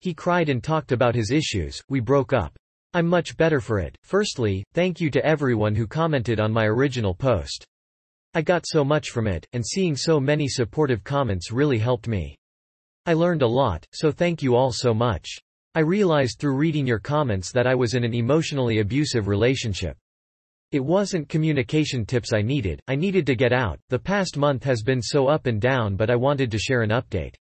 He 0.00 0.12
cried 0.12 0.48
and 0.48 0.60
talked 0.60 0.90
about 0.90 1.14
his 1.14 1.30
issues. 1.30 1.80
We 1.88 2.00
broke 2.00 2.32
up. 2.32 2.56
I'm 2.94 3.06
much 3.06 3.36
better 3.36 3.60
for 3.60 3.78
it. 3.78 3.96
Firstly, 4.02 4.64
thank 4.74 5.00
you 5.00 5.08
to 5.10 5.24
everyone 5.24 5.76
who 5.76 5.86
commented 5.86 6.40
on 6.40 6.50
my 6.50 6.64
original 6.64 7.14
post. 7.14 7.64
I 8.36 8.42
got 8.42 8.66
so 8.66 8.84
much 8.84 9.10
from 9.10 9.28
it, 9.28 9.46
and 9.52 9.64
seeing 9.64 9.94
so 9.94 10.18
many 10.18 10.48
supportive 10.48 11.04
comments 11.04 11.52
really 11.52 11.78
helped 11.78 12.08
me. 12.08 12.36
I 13.06 13.12
learned 13.12 13.42
a 13.42 13.46
lot, 13.46 13.86
so 13.92 14.10
thank 14.10 14.42
you 14.42 14.56
all 14.56 14.72
so 14.72 14.92
much. 14.92 15.28
I 15.76 15.80
realized 15.80 16.40
through 16.40 16.56
reading 16.56 16.84
your 16.84 16.98
comments 16.98 17.52
that 17.52 17.68
I 17.68 17.76
was 17.76 17.94
in 17.94 18.02
an 18.02 18.12
emotionally 18.12 18.80
abusive 18.80 19.28
relationship. 19.28 19.96
It 20.72 20.84
wasn't 20.84 21.28
communication 21.28 22.04
tips 22.04 22.32
I 22.32 22.42
needed, 22.42 22.80
I 22.88 22.96
needed 22.96 23.24
to 23.26 23.36
get 23.36 23.52
out. 23.52 23.78
The 23.88 24.00
past 24.00 24.36
month 24.36 24.64
has 24.64 24.82
been 24.82 25.00
so 25.00 25.28
up 25.28 25.46
and 25.46 25.60
down, 25.60 25.94
but 25.94 26.10
I 26.10 26.16
wanted 26.16 26.50
to 26.50 26.58
share 26.58 26.82
an 26.82 26.90
update. 26.90 27.36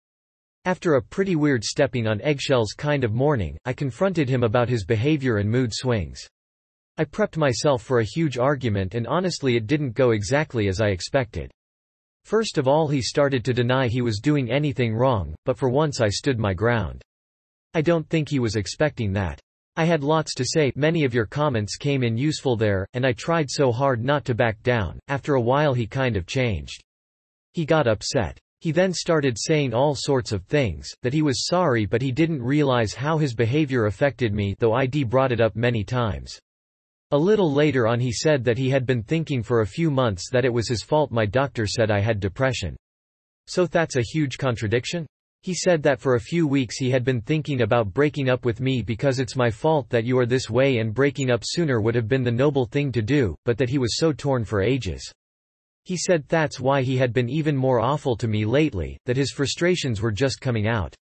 After 0.65 0.95
a 0.95 1.01
pretty 1.01 1.37
weird 1.37 1.63
stepping 1.63 2.05
on 2.05 2.19
eggshells 2.19 2.73
kind 2.73 3.05
of 3.05 3.13
morning, 3.13 3.57
I 3.63 3.71
confronted 3.71 4.27
him 4.27 4.43
about 4.43 4.67
his 4.67 4.83
behavior 4.83 5.37
and 5.37 5.49
mood 5.49 5.71
swings. 5.73 6.27
I 7.01 7.03
prepped 7.03 7.35
myself 7.35 7.81
for 7.81 7.99
a 7.99 8.05
huge 8.05 8.37
argument 8.37 8.93
and 8.93 9.07
honestly 9.07 9.55
it 9.55 9.65
didn't 9.65 9.95
go 9.95 10.11
exactly 10.11 10.67
as 10.67 10.79
I 10.79 10.89
expected. 10.89 11.49
First 12.25 12.59
of 12.59 12.67
all 12.67 12.87
he 12.89 13.01
started 13.01 13.43
to 13.45 13.55
deny 13.55 13.87
he 13.87 14.03
was 14.03 14.19
doing 14.19 14.51
anything 14.51 14.93
wrong, 14.93 15.33
but 15.43 15.57
for 15.57 15.67
once 15.67 15.99
I 15.99 16.09
stood 16.09 16.37
my 16.37 16.53
ground. 16.53 17.01
I 17.73 17.81
don't 17.81 18.07
think 18.07 18.29
he 18.29 18.37
was 18.37 18.55
expecting 18.55 19.11
that. 19.13 19.39
I 19.75 19.85
had 19.85 20.03
lots 20.03 20.35
to 20.35 20.45
say 20.45 20.71
many 20.75 21.03
of 21.03 21.11
your 21.11 21.25
comments 21.25 21.75
came 21.75 22.03
in 22.03 22.17
useful 22.17 22.55
there, 22.55 22.85
and 22.93 23.03
I 23.03 23.13
tried 23.13 23.49
so 23.49 23.71
hard 23.71 24.03
not 24.05 24.23
to 24.25 24.35
back 24.35 24.61
down. 24.61 24.99
After 25.07 25.33
a 25.33 25.41
while 25.41 25.73
he 25.73 25.87
kind 25.87 26.15
of 26.15 26.27
changed. 26.27 26.83
He 27.55 27.65
got 27.65 27.87
upset. 27.87 28.37
He 28.59 28.71
then 28.71 28.93
started 28.93 29.39
saying 29.39 29.73
all 29.73 29.95
sorts 29.95 30.31
of 30.31 30.45
things, 30.45 30.87
that 31.01 31.13
he 31.13 31.23
was 31.23 31.47
sorry 31.47 31.87
but 31.87 32.03
he 32.03 32.11
didn't 32.11 32.43
realize 32.43 32.93
how 32.93 33.17
his 33.17 33.33
behavior 33.33 33.87
affected 33.87 34.35
me 34.35 34.55
though 34.59 34.73
ID 34.73 35.05
brought 35.05 35.31
it 35.31 35.41
up 35.41 35.55
many 35.55 35.83
times. 35.83 36.39
A 37.13 37.17
little 37.17 37.51
later 37.51 37.87
on 37.87 37.99
he 37.99 38.13
said 38.13 38.45
that 38.45 38.57
he 38.57 38.69
had 38.69 38.85
been 38.85 39.03
thinking 39.03 39.43
for 39.43 39.61
a 39.61 39.67
few 39.67 39.91
months 39.91 40.29
that 40.31 40.45
it 40.45 40.53
was 40.53 40.69
his 40.69 40.81
fault 40.81 41.11
my 41.11 41.25
doctor 41.25 41.67
said 41.67 41.91
I 41.91 41.99
had 41.99 42.21
depression. 42.21 42.77
So 43.47 43.65
that's 43.65 43.97
a 43.97 44.01
huge 44.01 44.37
contradiction? 44.37 45.05
He 45.41 45.53
said 45.53 45.83
that 45.83 45.99
for 45.99 46.15
a 46.15 46.21
few 46.21 46.47
weeks 46.47 46.77
he 46.77 46.89
had 46.89 47.03
been 47.03 47.19
thinking 47.19 47.63
about 47.63 47.93
breaking 47.93 48.29
up 48.29 48.45
with 48.45 48.61
me 48.61 48.81
because 48.81 49.19
it's 49.19 49.35
my 49.35 49.49
fault 49.49 49.89
that 49.89 50.05
you 50.05 50.17
are 50.19 50.25
this 50.25 50.49
way 50.49 50.77
and 50.77 50.93
breaking 50.93 51.31
up 51.31 51.41
sooner 51.43 51.81
would 51.81 51.95
have 51.95 52.07
been 52.07 52.23
the 52.23 52.31
noble 52.31 52.65
thing 52.65 52.93
to 52.93 53.01
do, 53.01 53.35
but 53.43 53.57
that 53.57 53.69
he 53.69 53.77
was 53.77 53.97
so 53.97 54.13
torn 54.13 54.45
for 54.45 54.61
ages. 54.61 55.11
He 55.83 55.97
said 55.97 56.23
that's 56.29 56.61
why 56.61 56.81
he 56.81 56.95
had 56.95 57.11
been 57.11 57.27
even 57.27 57.57
more 57.57 57.81
awful 57.81 58.15
to 58.17 58.27
me 58.27 58.45
lately, 58.45 58.97
that 59.05 59.17
his 59.17 59.31
frustrations 59.31 59.99
were 59.99 60.11
just 60.11 60.39
coming 60.39 60.67
out. 60.67 60.95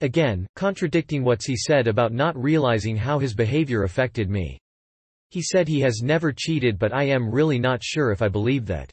Again, 0.00 0.46
contradicting 0.56 1.22
what's 1.22 1.46
he 1.46 1.56
said 1.56 1.86
about 1.86 2.12
not 2.12 2.36
realizing 2.36 2.96
how 2.96 3.20
his 3.20 3.34
behavior 3.34 3.84
affected 3.84 4.28
me. 4.28 4.58
He 5.36 5.42
said 5.42 5.68
he 5.68 5.80
has 5.80 6.00
never 6.02 6.32
cheated 6.32 6.78
but 6.78 6.94
I 6.94 7.02
am 7.08 7.30
really 7.30 7.58
not 7.58 7.84
sure 7.84 8.10
if 8.10 8.22
I 8.22 8.28
believe 8.28 8.64
that. 8.68 8.90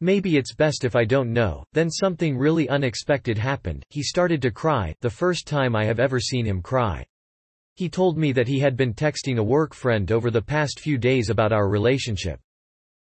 Maybe 0.00 0.36
it's 0.36 0.54
best 0.54 0.84
if 0.84 0.94
I 0.94 1.04
don't 1.04 1.32
know. 1.32 1.64
Then 1.72 1.90
something 1.90 2.38
really 2.38 2.68
unexpected 2.68 3.36
happened, 3.36 3.82
he 3.88 4.00
started 4.00 4.40
to 4.42 4.52
cry, 4.52 4.94
the 5.00 5.10
first 5.10 5.48
time 5.48 5.74
I 5.74 5.84
have 5.84 5.98
ever 5.98 6.20
seen 6.20 6.46
him 6.46 6.62
cry. 6.62 7.04
He 7.74 7.88
told 7.88 8.16
me 8.16 8.30
that 8.30 8.46
he 8.46 8.60
had 8.60 8.76
been 8.76 8.94
texting 8.94 9.38
a 9.38 9.42
work 9.42 9.74
friend 9.74 10.12
over 10.12 10.30
the 10.30 10.40
past 10.40 10.78
few 10.78 10.96
days 10.96 11.28
about 11.28 11.52
our 11.52 11.68
relationship. 11.68 12.38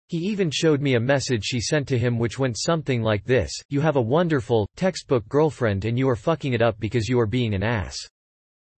He 0.08 0.18
even 0.18 0.50
showed 0.50 0.82
me 0.82 0.96
a 0.96 1.00
message 1.00 1.44
she 1.44 1.62
sent 1.62 1.88
to 1.88 1.98
him 1.98 2.18
which 2.18 2.38
went 2.38 2.58
something 2.58 3.00
like 3.00 3.24
this, 3.24 3.50
you 3.70 3.80
have 3.80 3.96
a 3.96 4.02
wonderful, 4.02 4.68
textbook 4.76 5.26
girlfriend 5.30 5.86
and 5.86 5.98
you 5.98 6.06
are 6.06 6.16
fucking 6.16 6.52
it 6.52 6.60
up 6.60 6.78
because 6.78 7.08
you 7.08 7.18
are 7.18 7.26
being 7.26 7.54
an 7.54 7.62
ass. 7.62 7.96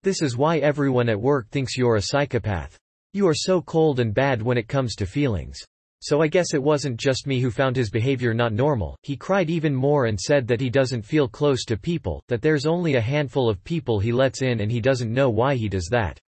This 0.04 0.22
is 0.22 0.36
why 0.36 0.58
everyone 0.58 1.08
at 1.08 1.20
work 1.20 1.50
thinks 1.50 1.76
you're 1.76 1.96
a 1.96 2.02
psychopath. 2.02 2.78
You 3.12 3.26
are 3.26 3.34
so 3.34 3.60
cold 3.60 3.98
and 3.98 4.14
bad 4.14 4.40
when 4.40 4.56
it 4.56 4.68
comes 4.68 4.94
to 4.94 5.04
feelings. 5.04 5.58
So 6.00 6.22
I 6.22 6.28
guess 6.28 6.54
it 6.54 6.62
wasn't 6.62 6.96
just 6.96 7.26
me 7.26 7.40
who 7.40 7.50
found 7.50 7.74
his 7.74 7.90
behavior 7.90 8.32
not 8.32 8.52
normal, 8.52 8.96
he 9.02 9.16
cried 9.16 9.50
even 9.50 9.74
more 9.74 10.06
and 10.06 10.18
said 10.18 10.46
that 10.46 10.60
he 10.60 10.70
doesn't 10.70 11.02
feel 11.02 11.26
close 11.26 11.64
to 11.64 11.76
people, 11.76 12.22
that 12.28 12.40
there's 12.40 12.66
only 12.66 12.94
a 12.94 13.00
handful 13.00 13.50
of 13.50 13.64
people 13.64 13.98
he 13.98 14.12
lets 14.12 14.42
in 14.42 14.60
and 14.60 14.70
he 14.70 14.80
doesn't 14.80 15.12
know 15.12 15.28
why 15.28 15.56
he 15.56 15.68
does 15.68 15.88
that. 15.90 16.20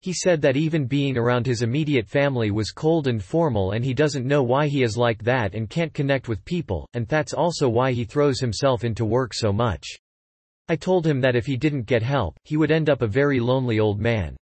He 0.00 0.12
said 0.12 0.40
that 0.42 0.56
even 0.56 0.86
being 0.86 1.18
around 1.18 1.44
his 1.44 1.62
immediate 1.62 2.06
family 2.06 2.52
was 2.52 2.70
cold 2.70 3.08
and 3.08 3.22
formal 3.22 3.72
and 3.72 3.84
he 3.84 3.92
doesn't 3.92 4.24
know 4.24 4.44
why 4.44 4.68
he 4.68 4.84
is 4.84 4.96
like 4.96 5.24
that 5.24 5.56
and 5.56 5.68
can't 5.68 5.92
connect 5.92 6.28
with 6.28 6.44
people, 6.44 6.88
and 6.94 7.08
that's 7.08 7.34
also 7.34 7.68
why 7.68 7.90
he 7.90 8.04
throws 8.04 8.38
himself 8.38 8.84
into 8.84 9.04
work 9.04 9.34
so 9.34 9.52
much. 9.52 9.88
I 10.68 10.76
told 10.76 11.04
him 11.04 11.20
that 11.20 11.34
if 11.34 11.46
he 11.46 11.56
didn't 11.56 11.86
get 11.86 12.04
help, 12.04 12.38
he 12.44 12.56
would 12.56 12.70
end 12.70 12.88
up 12.88 13.02
a 13.02 13.08
very 13.08 13.40
lonely 13.40 13.80
old 13.80 14.00
man. 14.00 14.36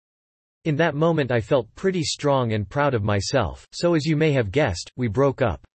In 0.66 0.76
that 0.76 0.94
moment 0.94 1.32
I 1.32 1.40
felt 1.40 1.74
pretty 1.76 2.04
strong 2.04 2.52
and 2.52 2.68
proud 2.68 2.94
of 2.94 3.04
myself, 3.04 3.66
so 3.72 3.94
as 3.94 4.06
you 4.06 4.18
may 4.18 4.34
have 4.34 4.52
guessed, 4.52 4.92
we 4.98 5.08
broke 5.08 5.42
up. 5.42 5.66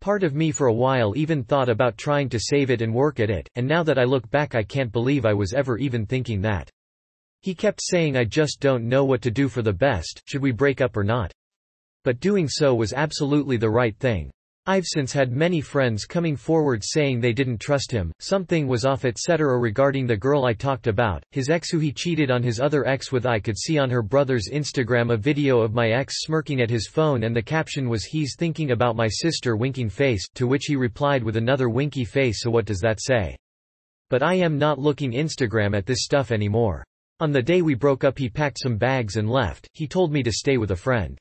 Part 0.00 0.22
of 0.22 0.34
me 0.34 0.52
for 0.52 0.68
a 0.68 0.72
while 0.72 1.16
even 1.16 1.42
thought 1.42 1.68
about 1.68 1.98
trying 1.98 2.28
to 2.28 2.38
save 2.38 2.70
it 2.70 2.82
and 2.82 2.94
work 2.94 3.20
at 3.20 3.30
it, 3.30 3.48
and 3.56 3.66
now 3.66 3.82
that 3.82 3.98
I 3.98 4.04
look 4.04 4.30
back 4.30 4.54
I 4.54 4.62
can't 4.62 4.92
believe 4.92 5.26
I 5.26 5.34
was 5.34 5.52
ever 5.52 5.76
even 5.78 6.06
thinking 6.06 6.40
that. 6.42 6.70
He 7.40 7.54
kept 7.54 7.80
saying 7.82 8.16
I 8.16 8.24
just 8.24 8.60
don't 8.60 8.88
know 8.88 9.04
what 9.04 9.22
to 9.22 9.30
do 9.30 9.48
for 9.48 9.62
the 9.62 9.72
best, 9.72 10.22
should 10.26 10.42
we 10.42 10.52
break 10.52 10.80
up 10.80 10.96
or 10.96 11.04
not? 11.04 11.32
But 12.04 12.20
doing 12.20 12.48
so 12.48 12.74
was 12.74 12.92
absolutely 12.92 13.56
the 13.56 13.70
right 13.70 13.96
thing. 13.98 14.30
I've 14.64 14.84
since 14.86 15.12
had 15.12 15.32
many 15.32 15.60
friends 15.60 16.04
coming 16.04 16.36
forward 16.36 16.84
saying 16.84 17.18
they 17.18 17.32
didn't 17.32 17.58
trust 17.58 17.90
him, 17.90 18.12
something 18.20 18.68
was 18.68 18.84
off 18.84 19.04
etc. 19.04 19.58
regarding 19.58 20.06
the 20.06 20.16
girl 20.16 20.44
I 20.44 20.52
talked 20.52 20.86
about, 20.86 21.24
his 21.32 21.50
ex 21.50 21.68
who 21.68 21.80
he 21.80 21.90
cheated 21.90 22.30
on 22.30 22.44
his 22.44 22.60
other 22.60 22.86
ex 22.86 23.10
with 23.10 23.26
I 23.26 23.40
could 23.40 23.58
see 23.58 23.76
on 23.78 23.90
her 23.90 24.02
brother's 24.02 24.50
Instagram 24.52 25.12
a 25.12 25.16
video 25.16 25.62
of 25.62 25.74
my 25.74 25.90
ex 25.90 26.20
smirking 26.20 26.60
at 26.60 26.70
his 26.70 26.86
phone 26.86 27.24
and 27.24 27.34
the 27.34 27.42
caption 27.42 27.88
was 27.88 28.04
he's 28.04 28.36
thinking 28.38 28.70
about 28.70 28.94
my 28.94 29.08
sister 29.08 29.56
winking 29.56 29.88
face, 29.88 30.24
to 30.36 30.46
which 30.46 30.66
he 30.66 30.76
replied 30.76 31.24
with 31.24 31.36
another 31.36 31.68
winky 31.68 32.04
face 32.04 32.42
so 32.42 32.50
what 32.50 32.64
does 32.64 32.78
that 32.78 33.00
say? 33.02 33.36
But 34.10 34.22
I 34.22 34.34
am 34.34 34.58
not 34.58 34.78
looking 34.78 35.10
Instagram 35.10 35.76
at 35.76 35.86
this 35.86 36.04
stuff 36.04 36.30
anymore. 36.30 36.84
On 37.18 37.32
the 37.32 37.42
day 37.42 37.62
we 37.62 37.74
broke 37.74 38.04
up 38.04 38.16
he 38.16 38.28
packed 38.28 38.60
some 38.60 38.76
bags 38.76 39.16
and 39.16 39.28
left, 39.28 39.66
he 39.72 39.88
told 39.88 40.12
me 40.12 40.22
to 40.22 40.30
stay 40.30 40.56
with 40.56 40.70
a 40.70 40.76
friend. 40.76 41.18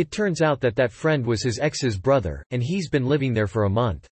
It 0.00 0.10
turns 0.10 0.40
out 0.40 0.62
that 0.62 0.76
that 0.76 0.92
friend 0.92 1.26
was 1.26 1.42
his 1.42 1.58
ex's 1.58 1.98
brother, 1.98 2.42
and 2.52 2.62
he's 2.62 2.88
been 2.88 3.04
living 3.04 3.34
there 3.34 3.46
for 3.46 3.64
a 3.64 3.68
month. 3.68 4.08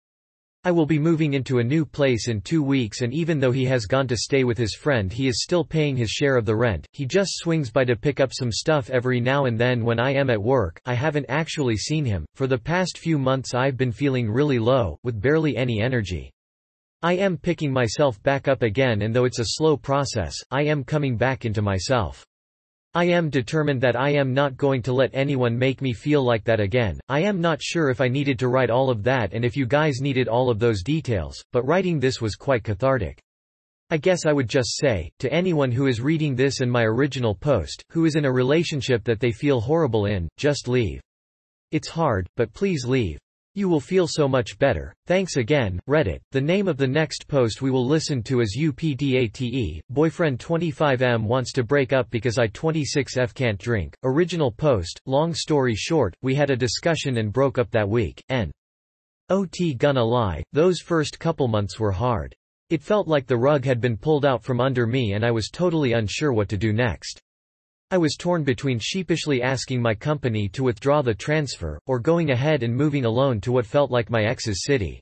I 0.64 0.72
will 0.72 0.84
be 0.84 0.98
moving 0.98 1.34
into 1.34 1.60
a 1.60 1.62
new 1.62 1.86
place 1.86 2.26
in 2.26 2.40
two 2.40 2.60
weeks 2.60 3.02
and 3.02 3.14
even 3.14 3.38
though 3.38 3.52
he 3.52 3.64
has 3.66 3.86
gone 3.86 4.08
to 4.08 4.16
stay 4.16 4.42
with 4.42 4.58
his 4.58 4.74
friend 4.74 5.12
he 5.12 5.28
is 5.28 5.44
still 5.44 5.64
paying 5.64 5.96
his 5.96 6.10
share 6.10 6.36
of 6.36 6.44
the 6.44 6.56
rent, 6.56 6.88
he 6.92 7.06
just 7.06 7.36
swings 7.36 7.70
by 7.70 7.84
to 7.84 7.94
pick 7.94 8.18
up 8.18 8.32
some 8.34 8.50
stuff 8.50 8.90
every 8.90 9.20
now 9.20 9.44
and 9.44 9.56
then 9.56 9.84
when 9.84 10.00
I 10.00 10.12
am 10.14 10.28
at 10.28 10.42
work, 10.42 10.80
I 10.86 10.94
haven't 10.94 11.26
actually 11.28 11.76
seen 11.76 12.04
him, 12.04 12.26
for 12.34 12.48
the 12.48 12.58
past 12.58 12.98
few 12.98 13.16
months 13.16 13.54
I've 13.54 13.76
been 13.76 13.92
feeling 13.92 14.28
really 14.28 14.58
low, 14.58 14.98
with 15.04 15.22
barely 15.22 15.56
any 15.56 15.80
energy. 15.80 16.32
I 17.00 17.12
am 17.12 17.38
picking 17.38 17.72
myself 17.72 18.20
back 18.24 18.48
up 18.48 18.64
again 18.64 19.02
and 19.02 19.14
though 19.14 19.26
it's 19.26 19.38
a 19.38 19.54
slow 19.54 19.76
process, 19.76 20.34
I 20.50 20.62
am 20.62 20.82
coming 20.82 21.16
back 21.16 21.44
into 21.44 21.62
myself. 21.62 22.26
I 22.96 23.04
am 23.08 23.28
determined 23.28 23.82
that 23.82 23.94
I 23.94 24.08
am 24.12 24.32
not 24.32 24.56
going 24.56 24.80
to 24.84 24.92
let 24.94 25.10
anyone 25.12 25.58
make 25.58 25.82
me 25.82 25.92
feel 25.92 26.24
like 26.24 26.44
that 26.44 26.60
again. 26.60 26.98
I 27.10 27.20
am 27.20 27.42
not 27.42 27.60
sure 27.60 27.90
if 27.90 28.00
I 28.00 28.08
needed 28.08 28.38
to 28.38 28.48
write 28.48 28.70
all 28.70 28.88
of 28.88 29.02
that 29.02 29.34
and 29.34 29.44
if 29.44 29.54
you 29.54 29.66
guys 29.66 30.00
needed 30.00 30.28
all 30.28 30.48
of 30.48 30.58
those 30.58 30.82
details, 30.82 31.44
but 31.52 31.66
writing 31.66 32.00
this 32.00 32.22
was 32.22 32.36
quite 32.36 32.64
cathartic. 32.64 33.20
I 33.90 33.98
guess 33.98 34.24
I 34.24 34.32
would 34.32 34.48
just 34.48 34.78
say, 34.78 35.10
to 35.18 35.30
anyone 35.30 35.70
who 35.70 35.88
is 35.88 36.00
reading 36.00 36.34
this 36.34 36.60
and 36.60 36.72
my 36.72 36.84
original 36.84 37.34
post, 37.34 37.84
who 37.90 38.06
is 38.06 38.16
in 38.16 38.24
a 38.24 38.32
relationship 38.32 39.04
that 39.04 39.20
they 39.20 39.30
feel 39.30 39.60
horrible 39.60 40.06
in, 40.06 40.26
just 40.38 40.66
leave. 40.66 41.02
It's 41.72 41.88
hard, 41.88 42.26
but 42.34 42.54
please 42.54 42.86
leave. 42.86 43.18
You 43.56 43.70
will 43.70 43.80
feel 43.80 44.06
so 44.06 44.28
much 44.28 44.58
better. 44.58 44.94
Thanks 45.06 45.36
again, 45.36 45.80
Reddit. 45.88 46.20
The 46.30 46.42
name 46.42 46.68
of 46.68 46.76
the 46.76 46.86
next 46.86 47.26
post 47.26 47.62
we 47.62 47.70
will 47.70 47.86
listen 47.86 48.22
to 48.24 48.40
is 48.40 48.54
UPDATE. 48.54 49.80
Boyfriend 49.88 50.38
25M 50.38 51.22
wants 51.22 51.52
to 51.52 51.64
break 51.64 51.94
up 51.94 52.10
because 52.10 52.38
I 52.38 52.48
26F 52.48 53.32
can't 53.32 53.58
drink. 53.58 53.96
Original 54.04 54.52
post. 54.52 55.00
Long 55.06 55.32
story 55.32 55.74
short, 55.74 56.14
we 56.20 56.34
had 56.34 56.50
a 56.50 56.56
discussion 56.56 57.16
and 57.16 57.32
broke 57.32 57.56
up 57.56 57.70
that 57.70 57.88
week. 57.88 58.22
N. 58.28 58.52
OT 59.30 59.72
gonna 59.72 60.04
lie, 60.04 60.42
those 60.52 60.80
first 60.80 61.18
couple 61.18 61.48
months 61.48 61.80
were 61.80 61.92
hard. 61.92 62.34
It 62.68 62.82
felt 62.82 63.08
like 63.08 63.26
the 63.26 63.38
rug 63.38 63.64
had 63.64 63.80
been 63.80 63.96
pulled 63.96 64.26
out 64.26 64.44
from 64.44 64.60
under 64.60 64.86
me 64.86 65.14
and 65.14 65.24
I 65.24 65.30
was 65.30 65.48
totally 65.48 65.94
unsure 65.94 66.34
what 66.34 66.50
to 66.50 66.58
do 66.58 66.74
next. 66.74 67.22
I 67.92 67.98
was 67.98 68.16
torn 68.16 68.42
between 68.42 68.80
sheepishly 68.80 69.42
asking 69.42 69.80
my 69.80 69.94
company 69.94 70.48
to 70.48 70.64
withdraw 70.64 71.02
the 71.02 71.14
transfer, 71.14 71.78
or 71.86 72.00
going 72.00 72.30
ahead 72.30 72.64
and 72.64 72.74
moving 72.74 73.04
alone 73.04 73.40
to 73.42 73.52
what 73.52 73.64
felt 73.64 73.92
like 73.92 74.10
my 74.10 74.24
ex's 74.24 74.64
city. 74.64 75.00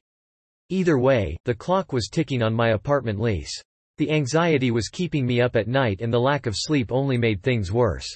Either 0.69 0.99
way, 0.99 1.35
the 1.47 1.55
clock 1.55 1.95
was 1.95 2.11
ticking 2.13 2.43
on 2.43 2.53
my 2.53 2.73
apartment 2.73 3.19
lease. 3.19 3.63
The 3.97 4.11
anxiety 4.11 4.71
was 4.71 4.89
keeping 4.89 5.25
me 5.25 5.41
up 5.41 5.57
at 5.57 5.67
night 5.67 6.03
and 6.03 6.13
the 6.13 6.21
lack 6.21 6.45
of 6.45 6.55
sleep 6.55 6.93
only 6.93 7.17
made 7.17 7.43
things 7.43 7.73
worse. 7.73 8.07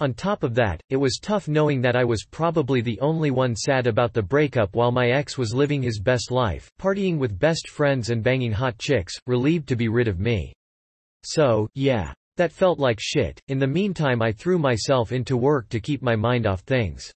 On 0.00 0.12
top 0.12 0.42
of 0.42 0.54
that, 0.56 0.78
it 0.90 0.96
was 0.96 1.18
tough 1.22 1.48
knowing 1.48 1.80
that 1.80 1.96
I 1.96 2.04
was 2.04 2.26
probably 2.30 2.82
the 2.82 3.00
only 3.00 3.30
one 3.30 3.56
sad 3.56 3.86
about 3.86 4.12
the 4.12 4.22
breakup 4.22 4.76
while 4.76 4.92
my 4.92 5.08
ex 5.08 5.38
was 5.38 5.54
living 5.54 5.82
his 5.82 6.00
best 6.00 6.30
life, 6.30 6.70
partying 6.78 7.16
with 7.16 7.38
best 7.38 7.70
friends 7.70 8.10
and 8.10 8.22
banging 8.22 8.52
hot 8.52 8.76
chicks, 8.76 9.14
relieved 9.26 9.66
to 9.68 9.76
be 9.76 9.88
rid 9.88 10.06
of 10.06 10.20
me. 10.20 10.52
So, 11.24 11.66
yeah. 11.74 12.12
That 12.36 12.52
felt 12.52 12.78
like 12.78 12.98
shit. 13.00 13.40
In 13.48 13.58
the 13.58 13.66
meantime 13.66 14.20
I 14.20 14.32
threw 14.32 14.58
myself 14.58 15.10
into 15.10 15.36
work 15.36 15.68
to 15.70 15.80
keep 15.80 16.02
my 16.02 16.16
mind 16.16 16.46
off 16.46 16.60
things. 16.60 17.10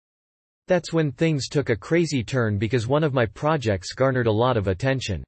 That's 0.66 0.92
when 0.92 1.12
things 1.12 1.48
took 1.48 1.68
a 1.68 1.76
crazy 1.76 2.22
turn 2.22 2.56
because 2.56 2.86
one 2.86 3.04
of 3.04 3.12
my 3.12 3.26
projects 3.26 3.92
garnered 3.92 4.28
a 4.28 4.32
lot 4.32 4.56
of 4.56 4.68
attention. 4.68 5.22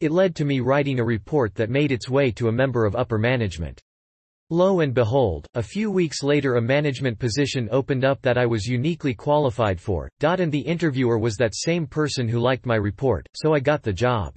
It 0.00 0.10
led 0.10 0.34
to 0.36 0.44
me 0.44 0.60
writing 0.60 1.00
a 1.00 1.04
report 1.04 1.54
that 1.54 1.70
made 1.70 1.92
its 1.92 2.10
way 2.10 2.32
to 2.32 2.48
a 2.48 2.52
member 2.52 2.84
of 2.84 2.96
upper 2.96 3.16
management. 3.16 3.80
Lo 4.50 4.80
and 4.80 4.92
behold, 4.92 5.46
a 5.54 5.62
few 5.62 5.90
weeks 5.90 6.22
later 6.22 6.56
a 6.56 6.60
management 6.60 7.18
position 7.18 7.66
opened 7.70 8.04
up 8.04 8.20
that 8.20 8.36
I 8.36 8.44
was 8.44 8.66
uniquely 8.66 9.14
qualified 9.14 9.80
for, 9.80 10.10
and 10.20 10.52
the 10.52 10.60
interviewer 10.60 11.18
was 11.18 11.36
that 11.36 11.54
same 11.54 11.86
person 11.86 12.28
who 12.28 12.40
liked 12.40 12.66
my 12.66 12.76
report, 12.76 13.26
so 13.34 13.54
I 13.54 13.60
got 13.60 13.82
the 13.82 13.92
job. 13.92 14.34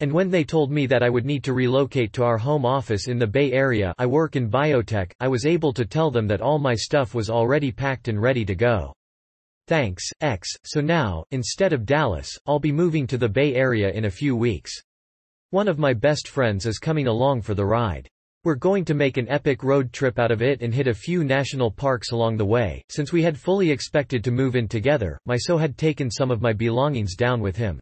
And 0.00 0.12
when 0.12 0.30
they 0.30 0.44
told 0.44 0.70
me 0.70 0.84
that 0.86 1.02
I 1.02 1.08
would 1.08 1.24
need 1.24 1.42
to 1.44 1.54
relocate 1.54 2.12
to 2.14 2.22
our 2.22 2.36
home 2.36 2.66
office 2.66 3.08
in 3.08 3.18
the 3.18 3.26
Bay 3.26 3.52
Area 3.52 3.94
I 3.96 4.04
work 4.04 4.36
in 4.36 4.50
biotech, 4.50 5.10
I 5.20 5.28
was 5.28 5.46
able 5.46 5.72
to 5.72 5.86
tell 5.86 6.10
them 6.10 6.26
that 6.26 6.42
all 6.42 6.58
my 6.58 6.74
stuff 6.74 7.14
was 7.14 7.30
already 7.30 7.72
packed 7.72 8.08
and 8.08 8.20
ready 8.20 8.44
to 8.44 8.54
go. 8.54 8.92
Thanks, 9.68 10.04
X, 10.20 10.50
so 10.64 10.82
now, 10.82 11.24
instead 11.30 11.72
of 11.72 11.86
Dallas, 11.86 12.28
I'll 12.46 12.58
be 12.58 12.72
moving 12.72 13.06
to 13.06 13.16
the 13.16 13.28
Bay 13.28 13.54
Area 13.54 13.90
in 13.90 14.04
a 14.04 14.10
few 14.10 14.36
weeks. 14.36 14.70
One 15.48 15.66
of 15.66 15.78
my 15.78 15.94
best 15.94 16.28
friends 16.28 16.66
is 16.66 16.78
coming 16.78 17.06
along 17.06 17.40
for 17.42 17.54
the 17.54 17.64
ride. 17.64 18.06
We're 18.44 18.54
going 18.54 18.84
to 18.84 18.94
make 18.94 19.16
an 19.16 19.28
epic 19.30 19.64
road 19.64 19.94
trip 19.94 20.18
out 20.18 20.30
of 20.30 20.42
it 20.42 20.60
and 20.60 20.74
hit 20.74 20.88
a 20.88 20.94
few 20.94 21.24
national 21.24 21.70
parks 21.70 22.12
along 22.12 22.36
the 22.36 22.44
way. 22.44 22.82
Since 22.90 23.12
we 23.12 23.22
had 23.22 23.38
fully 23.38 23.70
expected 23.70 24.22
to 24.24 24.30
move 24.30 24.56
in 24.56 24.68
together, 24.68 25.18
my 25.24 25.36
so 25.38 25.56
had 25.56 25.78
taken 25.78 26.10
some 26.10 26.30
of 26.30 26.42
my 26.42 26.52
belongings 26.52 27.16
down 27.16 27.40
with 27.40 27.56
him. 27.56 27.80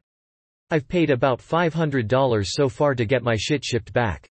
I've 0.70 0.88
paid 0.88 1.10
about 1.10 1.40
$500 1.40 2.46
so 2.46 2.68
far 2.68 2.94
to 2.94 3.04
get 3.04 3.22
my 3.22 3.36
shit 3.36 3.64
shipped 3.64 3.92
back. 3.92 4.26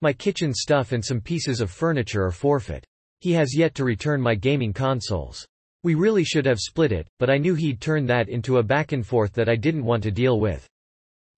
My 0.00 0.12
kitchen 0.12 0.54
stuff 0.54 0.92
and 0.92 1.04
some 1.04 1.20
pieces 1.20 1.60
of 1.60 1.70
furniture 1.70 2.24
are 2.24 2.30
forfeit. 2.30 2.84
He 3.20 3.32
has 3.32 3.56
yet 3.56 3.74
to 3.74 3.84
return 3.84 4.20
my 4.20 4.34
gaming 4.34 4.72
consoles. 4.72 5.46
We 5.84 5.94
really 5.94 6.24
should 6.24 6.46
have 6.46 6.58
split 6.58 6.92
it, 6.92 7.08
but 7.18 7.30
I 7.30 7.38
knew 7.38 7.54
he'd 7.54 7.80
turn 7.80 8.06
that 8.06 8.28
into 8.28 8.58
a 8.58 8.62
back 8.62 8.92
and 8.92 9.06
forth 9.06 9.32
that 9.34 9.48
I 9.48 9.56
didn't 9.56 9.84
want 9.84 10.02
to 10.04 10.10
deal 10.10 10.40
with. 10.40 10.66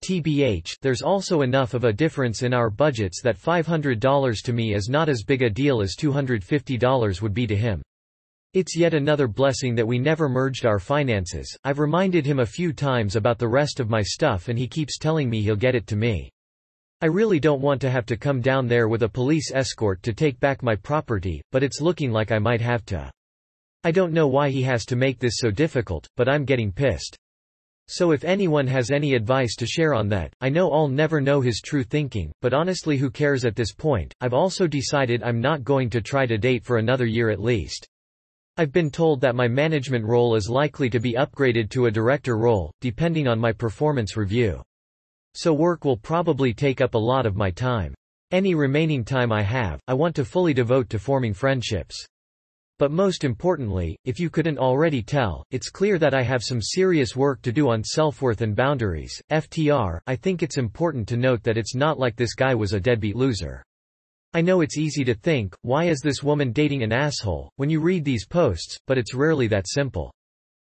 TBH, 0.05 0.79
there's 0.81 1.03
also 1.03 1.43
enough 1.43 1.75
of 1.75 1.85
a 1.85 1.93
difference 1.93 2.43
in 2.43 2.55
our 2.55 2.71
budgets 2.71 3.21
that 3.23 3.39
$500 3.39 4.43
to 4.43 4.53
me 4.53 4.75
is 4.75 4.89
not 4.89 5.09
as 5.09 5.23
big 5.23 5.43
a 5.43 5.51
deal 5.51 5.83
as 5.83 5.95
$250 5.95 7.21
would 7.21 7.35
be 7.35 7.47
to 7.47 7.57
him. 7.57 7.83
It's 8.53 8.77
yet 8.77 8.95
another 8.95 9.29
blessing 9.29 9.77
that 9.77 9.87
we 9.87 10.01
never 10.01 10.29
merged 10.29 10.67
our 10.67 10.81
finances. 10.81 11.57
I've 11.63 11.79
reminded 11.79 12.27
him 12.27 12.41
a 12.41 12.47
few 12.47 12.73
times 12.73 13.15
about 13.15 13.39
the 13.39 13.47
rest 13.47 13.79
of 13.79 13.89
my 13.89 14.03
stuff 14.03 14.49
and 14.49 14.59
he 14.59 14.67
keeps 14.67 14.99
telling 14.99 15.31
me 15.31 15.41
he'll 15.41 15.55
get 15.55 15.77
it 15.77 15.87
to 15.87 15.95
me. 15.95 16.33
I 17.01 17.07
really 17.07 17.39
don't 17.39 17.63
want 17.63 17.81
to 17.83 17.91
have 17.91 18.07
to 18.07 18.17
come 18.17 18.41
down 18.41 18.67
there 18.67 18.89
with 18.89 19.05
a 19.05 19.09
police 19.09 19.53
escort 19.55 20.03
to 20.03 20.13
take 20.13 20.41
back 20.41 20.65
my 20.65 20.75
property, 20.75 21.41
but 21.53 21.63
it's 21.63 21.81
looking 21.81 22.11
like 22.11 22.33
I 22.33 22.41
might 22.41 22.61
have 22.61 22.85
to. 22.87 23.09
I 23.85 23.93
don't 23.93 24.13
know 24.13 24.27
why 24.27 24.51
he 24.51 24.63
has 24.63 24.85
to 24.87 24.97
make 24.97 25.21
this 25.21 25.35
so 25.37 25.53
difficult, 25.53 26.09
but 26.17 26.29
I'm 26.29 26.45
getting 26.45 26.73
pissed. 26.73 27.17
So 27.87 28.11
if 28.11 28.25
anyone 28.25 28.67
has 28.67 28.91
any 28.91 29.15
advice 29.15 29.55
to 29.59 29.67
share 29.67 29.95
on 29.95 30.09
that, 30.09 30.33
I 30.41 30.49
know 30.49 30.73
I'll 30.73 30.89
never 30.89 31.21
know 31.21 31.41
his 31.41 31.61
true 31.61 31.85
thinking, 31.85 32.33
but 32.43 32.53
honestly 32.53 32.97
who 32.97 33.11
cares 33.11 33.45
at 33.45 33.55
this 33.55 33.73
point, 33.73 34.13
I've 34.21 34.35
also 34.35 34.67
decided 34.67 35.23
I'm 35.23 35.41
not 35.41 35.63
going 35.63 35.89
to 35.91 36.01
try 36.01 36.27
to 36.27 36.37
date 36.37 36.65
for 36.65 36.79
another 36.79 37.07
year 37.07 37.31
at 37.31 37.41
least. 37.41 37.87
I've 38.57 38.73
been 38.73 38.91
told 38.91 39.21
that 39.21 39.35
my 39.35 39.49
management 39.49 40.05
role 40.05 40.35
is 40.35 40.51
likely 40.51 40.91
to 40.91 41.01
be 41.01 41.15
upgraded 41.15 41.71
to 41.71 41.87
a 41.87 41.91
director 41.91 42.37
role, 42.37 42.73
depending 42.81 43.27
on 43.27 43.39
my 43.39 43.53
performance 43.53 44.17
review. 44.17 44.63
So 45.35 45.53
work 45.53 45.85
will 45.85 45.97
probably 45.97 46.53
take 46.53 46.81
up 46.81 46.95
a 46.95 46.99
lot 46.99 47.27
of 47.27 47.37
my 47.37 47.51
time. 47.51 47.95
Any 48.33 48.55
remaining 48.55 49.05
time 49.05 49.33
I 49.33 49.43
have, 49.43 49.81
I 49.89 49.95
want 49.95 50.15
to 50.17 50.25
fully 50.25 50.55
devote 50.55 50.91
to 50.91 50.99
forming 50.99 51.33
friendships. 51.33 52.07
But 52.79 52.91
most 52.91 53.25
importantly, 53.25 53.97
if 54.05 54.19
you 54.19 54.31
couldn't 54.31 54.59
already 54.59 55.03
tell, 55.03 55.45
it's 55.51 55.69
clear 55.69 55.99
that 55.99 56.15
I 56.15 56.23
have 56.23 56.43
some 56.43 56.63
serious 56.63 57.15
work 57.15 57.43
to 57.43 57.53
do 57.53 57.69
on 57.69 57.85
self-worth 57.85 58.41
and 58.41 58.57
boundaries. 58.57 59.21
FTR, 59.31 60.01
I 60.07 60.17
think 60.17 60.43
it's 60.43 60.59
important 60.59 61.07
to 61.09 61.17
note 61.17 61.43
that 61.43 61.59
it's 61.59 61.75
not 61.75 61.99
like 61.99 62.17
this 62.17 62.35
guy 62.35 62.55
was 62.55 62.73
a 62.73 62.81
deadbeat 62.81 63.17
loser. 63.17 63.63
I 64.33 64.43
know 64.43 64.61
it's 64.61 64.79
easy 64.79 65.03
to 65.07 65.15
think, 65.15 65.57
why 65.63 65.87
is 65.87 65.99
this 65.99 66.23
woman 66.23 66.53
dating 66.53 66.85
an 66.85 66.93
asshole, 66.93 67.51
when 67.57 67.69
you 67.69 67.81
read 67.81 68.05
these 68.05 68.29
posts, 68.29 68.79
but 68.87 68.97
it's 68.97 69.13
rarely 69.13 69.49
that 69.49 69.67
simple. 69.69 70.13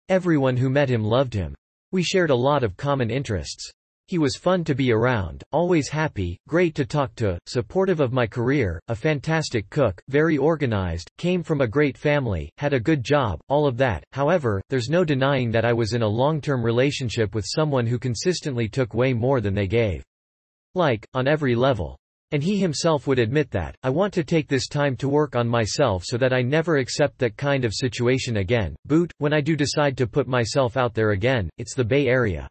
Everyone 0.09 0.55
who 0.55 0.69
met 0.69 0.89
him 0.89 1.03
loved 1.03 1.33
him. 1.33 1.55
We 1.91 2.03
shared 2.03 2.29
a 2.29 2.35
lot 2.35 2.63
of 2.63 2.77
common 2.77 3.09
interests. 3.09 3.71
He 4.05 4.19
was 4.19 4.35
fun 4.35 4.63
to 4.65 4.75
be 4.75 4.91
around, 4.91 5.43
always 5.51 5.89
happy, 5.89 6.37
great 6.47 6.75
to 6.75 6.85
talk 6.85 7.15
to, 7.15 7.39
supportive 7.47 7.99
of 7.99 8.13
my 8.13 8.27
career, 8.27 8.79
a 8.89 8.95
fantastic 8.95 9.67
cook, 9.71 9.99
very 10.07 10.37
organized, 10.37 11.09
came 11.17 11.41
from 11.41 11.61
a 11.61 11.67
great 11.67 11.97
family, 11.97 12.51
had 12.59 12.73
a 12.73 12.79
good 12.79 13.03
job, 13.03 13.39
all 13.49 13.65
of 13.65 13.75
that. 13.77 14.03
However, 14.13 14.61
there's 14.69 14.87
no 14.87 15.03
denying 15.03 15.49
that 15.49 15.65
I 15.65 15.73
was 15.73 15.93
in 15.93 16.03
a 16.03 16.07
long-term 16.07 16.63
relationship 16.63 17.33
with 17.33 17.45
someone 17.47 17.87
who 17.87 17.97
consistently 17.97 18.69
took 18.69 18.93
way 18.93 19.13
more 19.13 19.41
than 19.41 19.55
they 19.55 19.67
gave. 19.67 20.03
Like, 20.75 21.07
on 21.15 21.27
every 21.27 21.55
level. 21.55 21.97
And 22.31 22.43
he 22.43 22.57
himself 22.57 23.07
would 23.07 23.19
admit 23.19 23.49
that, 23.51 23.75
I 23.83 23.89
want 23.89 24.13
to 24.15 24.23
take 24.23 24.49
this 24.49 24.67
time 24.67 24.97
to 24.97 25.07
work 25.07 25.35
on 25.37 25.47
myself 25.47 26.03
so 26.05 26.17
that 26.17 26.33
I 26.33 26.41
never 26.41 26.77
accept 26.77 27.17
that 27.19 27.37
kind 27.37 27.63
of 27.63 27.73
situation 27.73 28.37
again. 28.37 28.75
Boot, 28.85 29.13
when 29.19 29.33
I 29.33 29.39
do 29.39 29.55
decide 29.55 29.95
to 29.97 30.07
put 30.07 30.27
myself 30.27 30.75
out 30.75 30.93
there 30.93 31.11
again, 31.11 31.49
it's 31.57 31.73
the 31.73 31.85
Bay 31.85 32.07
Area. 32.07 32.49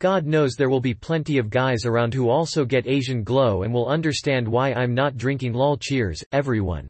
God 0.00 0.26
knows 0.26 0.54
there 0.54 0.68
will 0.68 0.80
be 0.80 0.92
plenty 0.92 1.38
of 1.38 1.50
guys 1.50 1.86
around 1.86 2.12
who 2.14 2.28
also 2.28 2.64
get 2.64 2.88
Asian 2.88 3.22
glow 3.22 3.62
and 3.62 3.72
will 3.72 3.88
understand 3.88 4.46
why 4.46 4.72
I'm 4.72 4.92
not 4.92 5.16
drinking 5.16 5.52
lol 5.52 5.76
cheers, 5.76 6.22
everyone. 6.32 6.88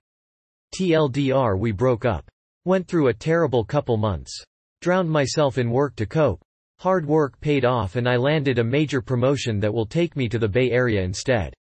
TLDR 0.74 1.58
we 1.58 1.70
broke 1.70 2.06
up. 2.06 2.26
Went 2.64 2.88
through 2.88 3.08
a 3.08 3.14
terrible 3.14 3.62
couple 3.62 3.96
months. 3.98 4.42
Drowned 4.80 5.10
myself 5.10 5.58
in 5.58 5.70
work 5.70 5.94
to 5.96 6.06
cope. 6.06 6.40
Hard 6.80 7.06
work 7.06 7.38
paid 7.40 7.64
off 7.64 7.96
and 7.96 8.08
I 8.08 8.16
landed 8.16 8.58
a 8.58 8.64
major 8.64 9.00
promotion 9.00 9.60
that 9.60 9.72
will 9.72 9.86
take 9.86 10.16
me 10.16 10.28
to 10.30 10.38
the 10.38 10.48
Bay 10.48 10.70
Area 10.70 11.02
instead. 11.02 11.54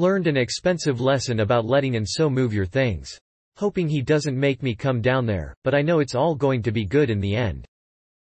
Learned 0.00 0.28
an 0.28 0.36
expensive 0.36 1.00
lesson 1.00 1.40
about 1.40 1.64
letting 1.64 1.96
and 1.96 2.08
so 2.08 2.30
move 2.30 2.54
your 2.54 2.66
things. 2.66 3.18
Hoping 3.56 3.88
he 3.88 4.00
doesn't 4.00 4.38
make 4.38 4.62
me 4.62 4.72
come 4.72 5.00
down 5.00 5.26
there, 5.26 5.52
but 5.64 5.74
I 5.74 5.82
know 5.82 5.98
it's 5.98 6.14
all 6.14 6.36
going 6.36 6.62
to 6.62 6.70
be 6.70 6.84
good 6.84 7.10
in 7.10 7.18
the 7.18 7.34
end. 7.34 7.66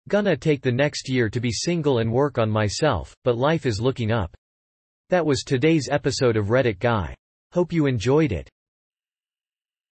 Gonna 0.09 0.37
take 0.37 0.63
the 0.63 0.71
next 0.71 1.09
year 1.09 1.29
to 1.29 1.41
be 1.41 1.51
single 1.51 1.99
and 1.99 2.13
work 2.13 2.39
on 2.39 2.49
myself, 2.49 3.17
but 3.25 3.37
life 3.37 3.67
is 3.67 3.81
looking 3.81 4.13
up. 4.13 4.33
That 5.11 5.27
was 5.27 5.43
today's 5.43 5.89
episode 5.91 6.37
of 6.37 6.47
Reddit 6.47 6.79
Guy. 6.79 7.17
Hope 7.53 7.73
you 7.73 7.87
enjoyed 7.87 8.31
it. 8.31 8.49